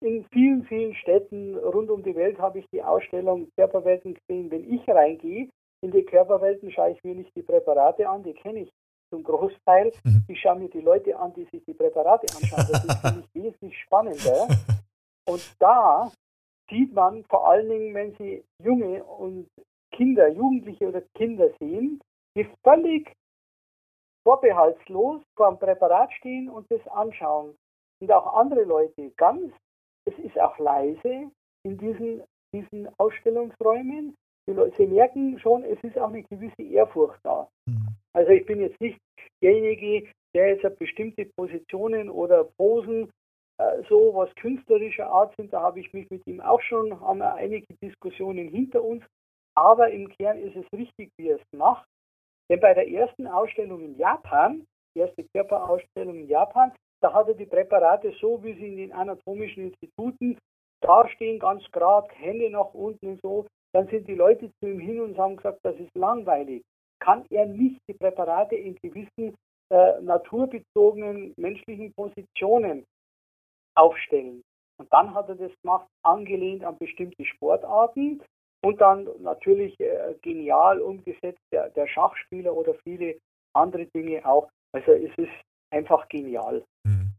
in 0.00 0.24
vielen, 0.32 0.64
vielen 0.64 0.94
Städten 0.94 1.56
rund 1.56 1.90
um 1.90 2.02
die 2.02 2.14
Welt 2.14 2.38
habe 2.38 2.58
ich 2.58 2.66
die 2.72 2.82
Ausstellung 2.82 3.48
Körperwelten 3.56 4.14
gesehen. 4.14 4.50
Wenn 4.50 4.72
ich 4.72 4.86
reingehe 4.88 5.48
in 5.82 5.90
die 5.90 6.04
Körperwelten, 6.04 6.70
schaue 6.70 6.92
ich 6.92 7.02
mir 7.04 7.14
nicht 7.14 7.34
die 7.34 7.42
Präparate 7.42 8.08
an, 8.08 8.22
die 8.22 8.34
kenne 8.34 8.60
ich 8.60 8.70
zum 9.10 9.22
Großteil. 9.22 9.92
Mhm. 10.04 10.24
Ich 10.28 10.40
schaue 10.40 10.58
mir 10.58 10.68
die 10.68 10.80
Leute 10.80 11.18
an, 11.18 11.32
die 11.34 11.44
sich 11.44 11.64
die 11.64 11.74
Präparate 11.74 12.26
anschauen. 12.34 12.66
Das 12.70 12.84
ist 12.84 13.00
für 13.00 13.16
mich 13.16 13.34
wesentlich 13.34 13.78
spannender. 13.80 14.48
Und 15.28 15.56
da 15.58 16.12
sieht 16.70 16.92
man 16.92 17.24
vor 17.24 17.48
allen 17.48 17.68
Dingen, 17.68 17.94
wenn 17.94 18.14
Sie 18.16 18.44
junge 18.62 19.02
und 19.04 19.48
Kinder, 19.92 20.28
Jugendliche 20.28 20.88
oder 20.88 21.02
Kinder 21.14 21.50
sehen, 21.58 22.00
die 22.36 22.46
völlig 22.62 23.12
vorbehaltslos 24.26 25.22
vor 25.36 25.50
dem 25.50 25.58
Präparat 25.58 26.12
stehen 26.14 26.50
und 26.50 26.68
das 26.68 26.84
anschauen. 26.88 27.56
Und 28.00 28.10
auch 28.10 28.34
andere 28.34 28.64
Leute 28.64 29.12
ganz, 29.16 29.52
es 30.04 30.18
ist 30.18 30.38
auch 30.40 30.58
leise 30.58 31.30
in 31.64 31.78
diesen, 31.78 32.24
diesen 32.52 32.88
Ausstellungsräumen. 32.98 34.16
Die 34.48 34.52
Leute, 34.52 34.76
sie 34.76 34.86
merken 34.86 35.38
schon, 35.38 35.62
es 35.62 35.78
ist 35.84 35.96
auch 35.96 36.08
eine 36.08 36.24
gewisse 36.24 36.62
Ehrfurcht 36.62 37.20
da. 37.22 37.48
Mhm. 37.66 37.86
Also 38.14 38.32
ich 38.32 38.44
bin 38.46 38.60
jetzt 38.60 38.80
nicht 38.80 38.98
derjenige, 39.40 40.08
der 40.34 40.56
jetzt 40.56 40.78
bestimmte 40.78 41.26
Positionen 41.36 42.10
oder 42.10 42.48
Posen 42.58 43.08
äh, 43.58 43.82
so 43.88 44.12
was 44.12 44.34
künstlerischer 44.34 45.08
Art 45.08 45.34
sind. 45.36 45.52
Da 45.52 45.62
habe 45.62 45.78
ich 45.78 45.92
mich 45.92 46.10
mit 46.10 46.26
ihm 46.26 46.40
auch 46.40 46.60
schon, 46.62 47.00
haben 47.00 47.18
wir 47.18 47.34
einige 47.34 47.72
Diskussionen 47.80 48.48
hinter 48.48 48.82
uns. 48.82 49.04
Aber 49.54 49.90
im 49.90 50.08
Kern 50.08 50.38
ist 50.38 50.56
es 50.56 50.66
richtig, 50.72 51.10
wie 51.16 51.28
er 51.28 51.36
es 51.36 51.58
macht. 51.58 51.86
Denn 52.48 52.60
bei 52.60 52.74
der 52.74 52.88
ersten 52.88 53.26
Ausstellung 53.26 53.84
in 53.84 53.96
Japan, 53.98 54.66
die 54.94 55.00
erste 55.00 55.24
Körperausstellung 55.24 56.16
in 56.16 56.28
Japan, 56.28 56.72
da 57.00 57.12
hat 57.12 57.28
er 57.28 57.34
die 57.34 57.46
Präparate 57.46 58.12
so, 58.20 58.42
wie 58.42 58.54
sie 58.54 58.68
in 58.68 58.76
den 58.76 58.92
anatomischen 58.92 59.64
Instituten 59.64 60.38
dastehen, 60.80 61.38
ganz 61.38 61.64
gerade, 61.72 62.08
Hände 62.14 62.50
nach 62.50 62.72
unten 62.72 63.08
und 63.08 63.20
so. 63.22 63.46
Dann 63.72 63.88
sind 63.88 64.08
die 64.08 64.14
Leute 64.14 64.50
zu 64.60 64.68
ihm 64.68 64.78
hin 64.78 65.00
und 65.00 65.18
haben 65.18 65.36
gesagt, 65.36 65.60
das 65.62 65.76
ist 65.76 65.94
langweilig. 65.94 66.62
Kann 67.00 67.26
er 67.30 67.46
nicht 67.46 67.80
die 67.88 67.94
Präparate 67.94 68.56
in 68.56 68.76
gewissen 68.76 69.34
äh, 69.70 70.00
naturbezogenen 70.00 71.34
menschlichen 71.36 71.92
Positionen 71.92 72.84
aufstellen? 73.74 74.42
Und 74.78 74.92
dann 74.92 75.14
hat 75.14 75.28
er 75.28 75.34
das 75.34 75.52
gemacht, 75.62 75.86
angelehnt 76.02 76.64
an 76.64 76.78
bestimmte 76.78 77.24
Sportarten. 77.24 78.22
Und 78.62 78.80
dann 78.80 79.08
natürlich 79.20 79.78
äh, 79.80 80.14
genial 80.22 80.80
umgesetzt 80.80 81.40
der, 81.52 81.70
der, 81.70 81.86
Schachspieler 81.86 82.54
oder 82.54 82.74
viele 82.82 83.16
andere 83.52 83.86
Dinge 83.86 84.24
auch. 84.26 84.48
Also 84.72 84.92
es 84.92 85.16
ist 85.16 85.32
einfach 85.70 86.08
genial. 86.08 86.64
Hm. 86.86 87.12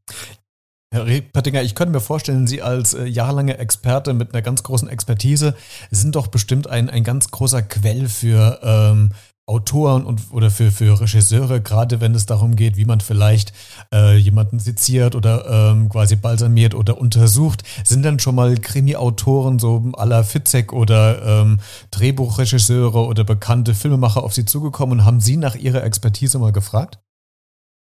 Herr 0.94 1.06
Pettinger, 1.06 1.62
ich 1.62 1.76
könnte 1.76 1.94
mir 1.94 2.00
vorstellen, 2.00 2.48
Sie 2.48 2.62
als 2.62 2.94
äh, 2.94 3.06
jahrelanger 3.06 3.60
Experte 3.60 4.14
mit 4.14 4.34
einer 4.34 4.42
ganz 4.42 4.64
großen 4.64 4.90
Expertise 4.90 5.56
sind 5.92 6.16
doch 6.16 6.28
bestimmt 6.28 6.70
ein, 6.70 6.90
ein 6.90 7.04
ganz 7.04 7.30
großer 7.30 7.62
Quell 7.62 8.08
für 8.08 8.60
ähm, 8.64 9.12
Autoren 9.50 10.06
und 10.06 10.34
oder 10.34 10.50
für, 10.50 10.72
für 10.72 11.00
Regisseure, 11.00 11.62
gerade 11.62 12.02
wenn 12.02 12.14
es 12.14 12.26
darum 12.26 12.58
geht, 12.58 12.76
wie 12.76 12.84
man 12.84 13.00
vielleicht 13.00 13.54
äh, 13.94 14.18
jemanden 14.18 14.60
seziert 14.60 15.16
oder 15.16 15.72
ähm, 15.72 15.88
quasi 15.88 16.18
balsamiert 16.18 16.76
oder 16.76 17.00
untersucht, 17.00 17.64
sind 17.86 18.04
dann 18.04 18.20
schon 18.20 18.36
mal 18.36 18.56
Krimi-Autoren 18.56 19.58
so 19.58 19.94
aller 19.94 20.26
Fitzek 20.26 20.74
oder 20.74 21.22
ähm, 21.26 21.60
Drehbuchregisseure 21.92 23.06
oder 23.06 23.24
bekannte 23.24 23.74
Filmemacher 23.74 24.22
auf 24.22 24.34
Sie 24.34 24.44
zugekommen 24.44 25.00
und 25.00 25.06
haben 25.06 25.22
Sie 25.22 25.38
nach 25.38 25.56
Ihrer 25.56 25.86
Expertise 25.86 26.40
mal 26.40 26.52
gefragt? 26.52 27.00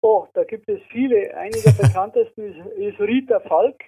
Oh, 0.00 0.26
da 0.32 0.44
gibt 0.44 0.70
es 0.70 0.80
viele. 0.90 1.36
Einer 1.36 1.58
der 1.58 1.72
bekanntesten 1.72 2.42
ist, 2.42 2.66
ist 2.78 2.98
Rita 2.98 3.40
Falk, 3.40 3.84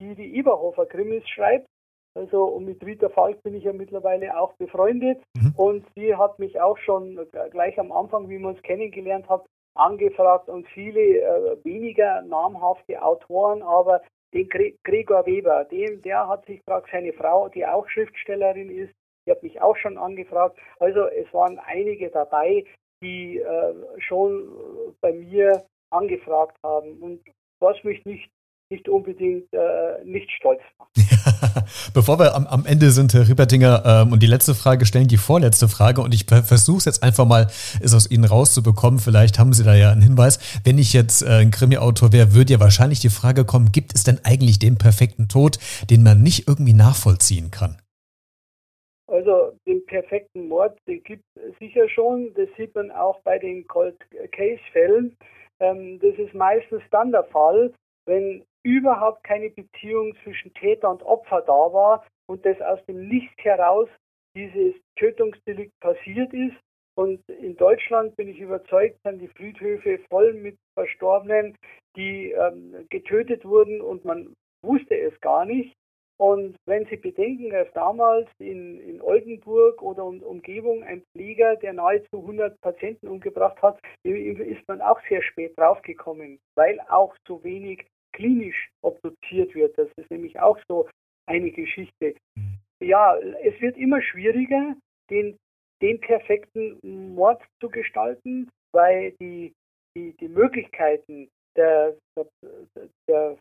die 0.00 0.16
die 0.16 0.36
Eberhofer-Krimis 0.36 1.22
schreibt. 1.28 1.68
Also 2.14 2.44
und 2.44 2.64
mit 2.64 2.84
Rita 2.84 3.08
Falk 3.08 3.42
bin 3.42 3.54
ich 3.54 3.64
ja 3.64 3.72
mittlerweile 3.72 4.38
auch 4.38 4.52
befreundet 4.54 5.20
mhm. 5.36 5.52
und 5.56 5.86
sie 5.96 6.14
hat 6.14 6.38
mich 6.38 6.60
auch 6.60 6.78
schon 6.78 7.18
gleich 7.50 7.78
am 7.78 7.90
Anfang, 7.90 8.28
wie 8.28 8.38
wir 8.38 8.48
uns 8.48 8.62
kennengelernt 8.62 9.28
haben, 9.28 9.42
angefragt 9.74 10.48
und 10.48 10.68
viele 10.68 11.00
äh, 11.00 11.64
weniger 11.64 12.22
namhafte 12.22 13.02
Autoren, 13.02 13.62
aber 13.62 14.02
den 14.32 14.48
Gregor 14.48 15.26
Weber, 15.26 15.64
den, 15.64 16.02
der 16.02 16.28
hat 16.28 16.46
sich 16.46 16.58
gefragt, 16.64 16.88
seine 16.92 17.12
Frau, 17.12 17.48
die 17.48 17.66
auch 17.66 17.88
Schriftstellerin 17.88 18.70
ist, 18.70 18.92
die 19.26 19.30
hat 19.30 19.42
mich 19.42 19.60
auch 19.62 19.76
schon 19.76 19.96
angefragt. 19.96 20.58
Also 20.80 21.06
es 21.06 21.32
waren 21.32 21.58
einige 21.58 22.10
dabei, 22.10 22.64
die 23.02 23.38
äh, 23.38 23.74
schon 23.98 24.48
bei 25.00 25.12
mir 25.12 25.64
angefragt 25.90 26.56
haben. 26.64 26.98
Und 27.00 27.20
was 27.60 27.82
mich 27.84 28.04
nicht 28.04 28.30
nicht 28.70 28.88
unbedingt 28.88 29.52
äh, 29.52 30.02
nicht 30.04 30.30
stolz 30.32 30.62
macht. 30.78 30.90
Bevor 31.94 32.18
wir 32.18 32.34
am, 32.34 32.46
am, 32.46 32.66
Ende 32.66 32.90
sind, 32.90 33.14
Herr 33.14 33.28
Riepertinger, 33.28 33.82
ähm, 33.84 34.12
und 34.12 34.22
die 34.22 34.26
letzte 34.26 34.54
Frage 34.54 34.86
stellen, 34.86 35.08
die 35.08 35.16
vorletzte 35.16 35.68
Frage, 35.68 36.00
und 36.00 36.14
ich 36.14 36.26
versuche 36.26 36.78
es 36.78 36.84
jetzt 36.84 37.02
einfach 37.02 37.26
mal, 37.26 37.46
es 37.80 37.94
aus 37.94 38.10
Ihnen 38.10 38.24
rauszubekommen. 38.24 39.00
Vielleicht 39.00 39.38
haben 39.38 39.52
Sie 39.52 39.64
da 39.64 39.74
ja 39.74 39.90
einen 39.90 40.02
Hinweis. 40.02 40.38
Wenn 40.64 40.78
ich 40.78 40.92
jetzt 40.92 41.22
äh, 41.22 41.40
ein 41.40 41.50
Krimi-Autor 41.50 42.12
wäre, 42.12 42.34
würde 42.34 42.52
ja 42.52 42.60
wahrscheinlich 42.60 43.00
die 43.00 43.10
Frage 43.10 43.44
kommen, 43.44 43.72
gibt 43.72 43.94
es 43.94 44.04
denn 44.04 44.20
eigentlich 44.24 44.58
den 44.58 44.76
perfekten 44.76 45.28
Tod, 45.28 45.58
den 45.90 46.02
man 46.02 46.22
nicht 46.22 46.48
irgendwie 46.48 46.74
nachvollziehen 46.74 47.50
kann? 47.50 47.78
Also 49.06 49.52
den 49.66 49.84
perfekten 49.86 50.48
Mord, 50.48 50.78
den 50.88 51.02
gibt 51.02 51.24
es 51.36 51.56
sicher 51.58 51.88
schon. 51.88 52.32
Das 52.34 52.48
sieht 52.56 52.74
man 52.74 52.90
auch 52.90 53.20
bei 53.20 53.38
den 53.38 53.66
Cold 53.66 53.96
Case-Fällen. 54.32 55.16
Ähm, 55.60 55.98
das 56.00 56.14
ist 56.18 56.34
meistens 56.34 56.82
dann 56.90 57.12
der 57.12 57.24
Fall, 57.24 57.72
wenn 58.06 58.42
überhaupt 58.64 59.22
keine 59.24 59.50
Beziehung 59.50 60.16
zwischen 60.24 60.52
Täter 60.54 60.90
und 60.90 61.02
Opfer 61.02 61.42
da 61.42 61.52
war 61.52 62.04
und 62.26 62.44
das 62.44 62.60
aus 62.60 62.84
dem 62.86 63.06
Nichts 63.08 63.36
heraus 63.44 63.88
dieses 64.34 64.74
Tötungsdelikt 64.96 65.78
passiert 65.80 66.32
ist. 66.32 66.56
Und 66.96 67.20
in 67.28 67.56
Deutschland 67.56 68.16
bin 68.16 68.28
ich 68.28 68.38
überzeugt, 68.38 68.98
sind 69.02 69.20
die 69.20 69.28
Friedhöfe 69.28 69.98
voll 70.10 70.32
mit 70.34 70.56
Verstorbenen, 70.74 71.56
die 71.96 72.30
ähm, 72.30 72.86
getötet 72.88 73.44
wurden 73.44 73.80
und 73.80 74.04
man 74.04 74.32
wusste 74.62 74.96
es 74.96 75.20
gar 75.20 75.44
nicht. 75.44 75.74
Und 76.16 76.56
wenn 76.66 76.86
Sie 76.86 76.96
bedenken, 76.96 77.50
dass 77.50 77.66
damals 77.72 78.28
in, 78.38 78.78
in 78.80 79.02
Oldenburg 79.02 79.82
oder 79.82 80.04
um, 80.04 80.22
Umgebung 80.22 80.84
ein 80.84 81.02
Pfleger, 81.12 81.56
der 81.56 81.72
nahezu 81.72 82.20
100 82.20 82.60
Patienten 82.60 83.08
umgebracht 83.08 83.60
hat, 83.62 83.80
ist 84.04 84.68
man 84.68 84.80
auch 84.80 85.00
sehr 85.08 85.22
spät 85.22 85.58
draufgekommen, 85.58 86.38
weil 86.54 86.78
auch 86.88 87.16
so 87.26 87.42
wenig 87.42 87.84
klinisch 88.14 88.70
obduziert 88.82 89.54
wird. 89.54 89.76
Das 89.76 89.88
ist 89.96 90.10
nämlich 90.10 90.38
auch 90.40 90.58
so 90.68 90.88
eine 91.26 91.50
Geschichte. 91.50 92.14
Mhm. 92.36 92.58
Ja, 92.80 93.16
es 93.18 93.60
wird 93.60 93.76
immer 93.76 94.00
schwieriger, 94.02 94.74
den, 95.10 95.36
den 95.82 96.00
perfekten 96.00 96.78
Mord 97.14 97.42
zu 97.60 97.68
gestalten, 97.68 98.50
weil 98.72 99.12
die, 99.20 99.52
die, 99.96 100.16
die 100.16 100.28
Möglichkeiten 100.28 101.28
der, 101.56 101.96
der, 103.08 103.36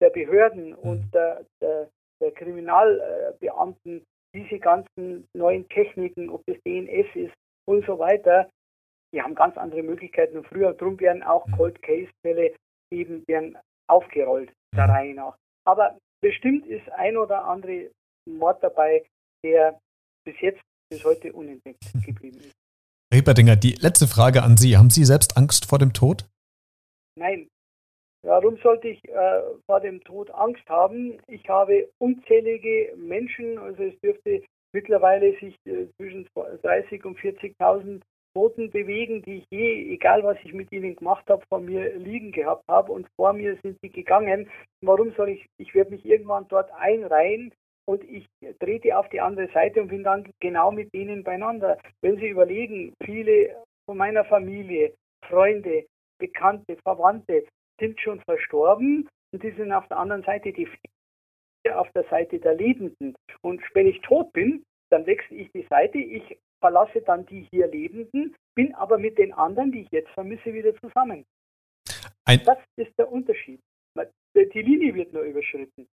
der, 0.00 0.10
Behörden 0.10 0.70
mhm. 0.70 0.74
und 0.74 1.14
der, 1.14 1.44
der, 1.60 1.90
der 2.20 2.32
Kriminalbeamten 2.32 4.04
diese 4.34 4.58
ganzen 4.58 5.26
neuen 5.34 5.68
Techniken, 5.68 6.28
ob 6.28 6.42
das 6.46 6.56
DNS 6.66 7.06
ist 7.14 7.34
und 7.66 7.84
so 7.86 7.98
weiter, 7.98 8.50
die 9.12 9.22
haben 9.22 9.34
ganz 9.34 9.56
andere 9.56 9.82
Möglichkeiten. 9.82 10.38
Und 10.38 10.46
früher, 10.46 10.72
darum 10.72 10.98
werden 10.98 11.22
auch 11.22 11.46
mhm. 11.46 11.56
Cold 11.56 11.82
Case 11.82 12.10
Fälle 12.22 12.54
eben 12.92 13.24
werden 13.26 13.56
aufgerollt, 13.88 14.52
der 14.74 14.86
mhm. 14.86 14.90
Reihe 14.90 15.14
nach. 15.14 15.36
Aber 15.66 15.98
bestimmt 16.22 16.66
ist 16.66 16.88
ein 16.92 17.16
oder 17.16 17.44
andere 17.44 17.90
Mord 18.28 18.62
dabei, 18.62 19.04
der 19.44 19.78
bis 20.24 20.40
jetzt, 20.40 20.60
bis 20.90 21.04
heute 21.04 21.32
unentdeckt 21.32 21.84
geblieben 22.04 22.38
ist. 22.38 22.54
Reperdinger, 23.12 23.56
die 23.56 23.72
letzte 23.72 24.08
Frage 24.08 24.42
an 24.42 24.56
Sie. 24.56 24.76
Haben 24.76 24.90
Sie 24.90 25.04
selbst 25.04 25.36
Angst 25.36 25.66
vor 25.66 25.78
dem 25.78 25.92
Tod? 25.92 26.26
Nein. 27.16 27.48
Warum 28.22 28.56
sollte 28.62 28.88
ich 28.88 29.04
äh, 29.04 29.42
vor 29.66 29.80
dem 29.80 30.02
Tod 30.02 30.30
Angst 30.30 30.66
haben? 30.68 31.18
Ich 31.28 31.46
habe 31.48 31.90
unzählige 31.98 32.94
Menschen, 32.96 33.58
also 33.58 33.82
es 33.82 34.00
dürfte 34.00 34.42
mittlerweile 34.72 35.38
sich 35.38 35.54
äh, 35.66 35.86
zwischen 35.96 36.26
30 36.34 37.04
und 37.04 37.18
40.000 37.18 38.00
Toten 38.34 38.70
bewegen, 38.70 39.22
die 39.22 39.38
ich 39.38 39.46
je, 39.50 39.92
egal 39.92 40.24
was 40.24 40.36
ich 40.44 40.52
mit 40.52 40.72
ihnen 40.72 40.96
gemacht 40.96 41.24
habe, 41.28 41.44
vor 41.48 41.60
mir 41.60 41.96
liegen 41.96 42.32
gehabt 42.32 42.66
habe 42.68 42.92
und 42.92 43.08
vor 43.16 43.32
mir 43.32 43.56
sind 43.62 43.78
sie 43.80 43.90
gegangen. 43.90 44.50
Warum 44.82 45.12
soll 45.12 45.30
ich, 45.30 45.46
ich 45.58 45.74
werde 45.74 45.92
mich 45.92 46.04
irgendwann 46.04 46.48
dort 46.48 46.70
einreihen 46.72 47.52
und 47.86 48.02
ich 48.04 48.26
trete 48.60 48.98
auf 48.98 49.08
die 49.10 49.20
andere 49.20 49.48
Seite 49.52 49.80
und 49.80 49.88
bin 49.88 50.04
dann 50.04 50.30
genau 50.40 50.72
mit 50.72 50.92
denen 50.94 51.22
beieinander. 51.22 51.78
Wenn 52.00 52.16
Sie 52.16 52.28
überlegen, 52.28 52.94
viele 53.04 53.56
von 53.86 53.98
meiner 53.98 54.24
Familie, 54.24 54.94
Freunde, 55.28 55.86
Bekannte, 56.18 56.76
Verwandte 56.82 57.44
sind 57.78 58.00
schon 58.00 58.20
verstorben 58.20 59.08
und 59.32 59.42
die 59.42 59.50
sind 59.50 59.72
auf 59.72 59.86
der 59.88 59.98
anderen 59.98 60.22
Seite 60.22 60.52
die 60.52 60.68
auf 61.72 61.90
der 61.92 62.04
Seite 62.04 62.38
der 62.38 62.54
Lebenden. 62.54 63.14
Und 63.42 63.62
wenn 63.74 63.86
ich 63.86 64.00
tot 64.02 64.32
bin, 64.32 64.64
dann 64.90 65.06
wechsle 65.06 65.36
ich 65.36 65.50
die 65.52 65.66
Seite, 65.68 65.98
ich 65.98 66.38
verlasse 66.64 67.02
dann 67.02 67.26
die 67.26 67.46
hier 67.50 67.66
Lebenden, 67.66 68.34
bin 68.54 68.74
aber 68.74 68.96
mit 68.96 69.18
den 69.18 69.34
anderen, 69.34 69.70
die 69.70 69.82
ich 69.82 69.90
jetzt 69.90 70.08
vermisse, 70.12 70.54
wieder 70.54 70.74
zusammen. 70.76 71.26
Ein 72.24 72.42
das 72.46 72.56
ist 72.76 72.98
der 72.98 73.12
Unterschied. 73.12 73.60
Die 74.34 74.62
Linie 74.62 74.94
wird 74.94 75.12
nur 75.12 75.24
überschritten. 75.24 75.86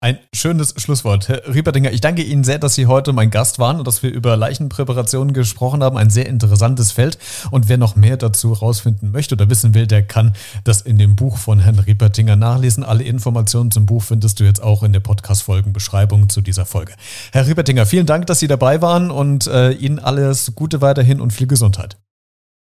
Ein 0.00 0.20
schönes 0.32 0.74
Schlusswort. 0.76 1.28
Herr 1.28 1.52
Rieperdinger, 1.52 1.90
ich 1.90 2.00
danke 2.00 2.22
Ihnen 2.22 2.44
sehr, 2.44 2.60
dass 2.60 2.76
Sie 2.76 2.86
heute 2.86 3.12
mein 3.12 3.30
Gast 3.30 3.58
waren 3.58 3.78
und 3.78 3.86
dass 3.88 4.00
wir 4.04 4.12
über 4.12 4.36
Leichenpräparationen 4.36 5.34
gesprochen 5.34 5.82
haben. 5.82 5.96
Ein 5.96 6.08
sehr 6.08 6.28
interessantes 6.28 6.92
Feld. 6.92 7.18
Und 7.50 7.68
wer 7.68 7.78
noch 7.78 7.96
mehr 7.96 8.16
dazu 8.16 8.54
herausfinden 8.54 9.10
möchte 9.10 9.34
oder 9.34 9.50
wissen 9.50 9.74
will, 9.74 9.88
der 9.88 10.04
kann 10.04 10.34
das 10.62 10.82
in 10.82 10.98
dem 10.98 11.16
Buch 11.16 11.36
von 11.36 11.58
Herrn 11.58 11.80
Rieperdinger 11.80 12.36
nachlesen. 12.36 12.84
Alle 12.84 13.02
Informationen 13.02 13.72
zum 13.72 13.86
Buch 13.86 14.04
findest 14.04 14.38
du 14.38 14.44
jetzt 14.44 14.62
auch 14.62 14.84
in 14.84 14.92
der 14.92 15.00
Podcast-Folgenbeschreibung 15.00 16.28
zu 16.28 16.42
dieser 16.42 16.64
Folge. 16.64 16.92
Herr 17.32 17.48
Rieperdinger, 17.48 17.84
vielen 17.84 18.06
Dank, 18.06 18.28
dass 18.28 18.38
Sie 18.38 18.46
dabei 18.46 18.80
waren 18.80 19.10
und 19.10 19.48
äh, 19.48 19.72
Ihnen 19.72 19.98
alles 19.98 20.52
Gute 20.54 20.80
weiterhin 20.80 21.20
und 21.20 21.32
viel 21.32 21.48
Gesundheit. 21.48 21.96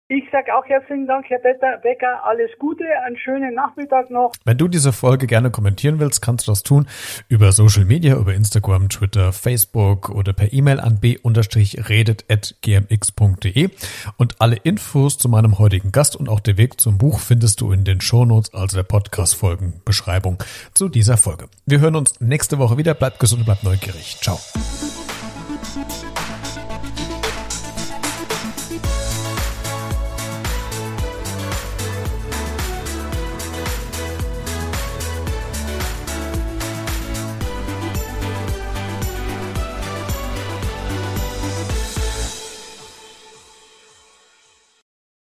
Ich 0.08 0.24
sage 0.32 0.56
auch 0.56 0.64
herzlichen 0.66 1.08
Dank, 1.08 1.26
Herr 1.30 1.40
Becker. 1.40 2.24
Alles 2.26 2.52
Gute, 2.60 2.84
einen 3.08 3.18
schönen 3.18 3.56
Nachmittag 3.56 4.12
noch. 4.12 4.34
Wenn 4.46 4.60
du 4.60 4.68
diese 4.68 4.94
Folge 4.94 5.26
gerne 5.26 5.50
kommentieren 5.50 6.00
willst, 6.00 6.22
kannst 6.22 6.46
du 6.46 6.52
das 6.52 6.62
tun 6.62 6.88
über 7.28 7.52
Social 7.52 7.86
Media, 7.86 8.16
über 8.16 8.36
Instagram, 8.36 8.90
Twitter, 8.90 9.34
Facebook 9.34 10.10
oder 10.10 10.34
per 10.34 10.54
E-Mail 10.54 10.80
an 10.80 11.00
b-redet.gmx.de. 11.00 13.70
Und 14.18 14.40
alle 14.40 14.58
Infos 14.58 15.18
zu 15.18 15.28
meinem 15.28 15.58
heutigen 15.58 15.92
Gast 15.92 16.16
und 16.16 16.30
auch 16.30 16.40
der 16.40 16.60
Weg 16.60 16.80
zum 16.80 17.00
Buch 17.00 17.20
findest 17.20 17.62
du 17.62 17.72
in 17.72 17.84
den 17.84 18.00
Shownotes, 18.00 18.54
also 18.54 18.78
der 18.78 18.84
Podcast-Folgenbeschreibung 18.84 20.38
zu 20.76 20.88
dieser 20.88 21.18
Folge. 21.18 21.48
Wir 21.66 21.80
hören 21.80 21.96
uns 21.96 22.22
nächste 22.22 22.60
Woche 22.60 22.78
wieder. 22.78 22.94
Bleibt 22.94 23.20
gesund 23.20 23.40
und 23.40 23.46
bleibt 23.46 23.64
neugierig. 23.64 24.20
Ciao. 24.22 24.38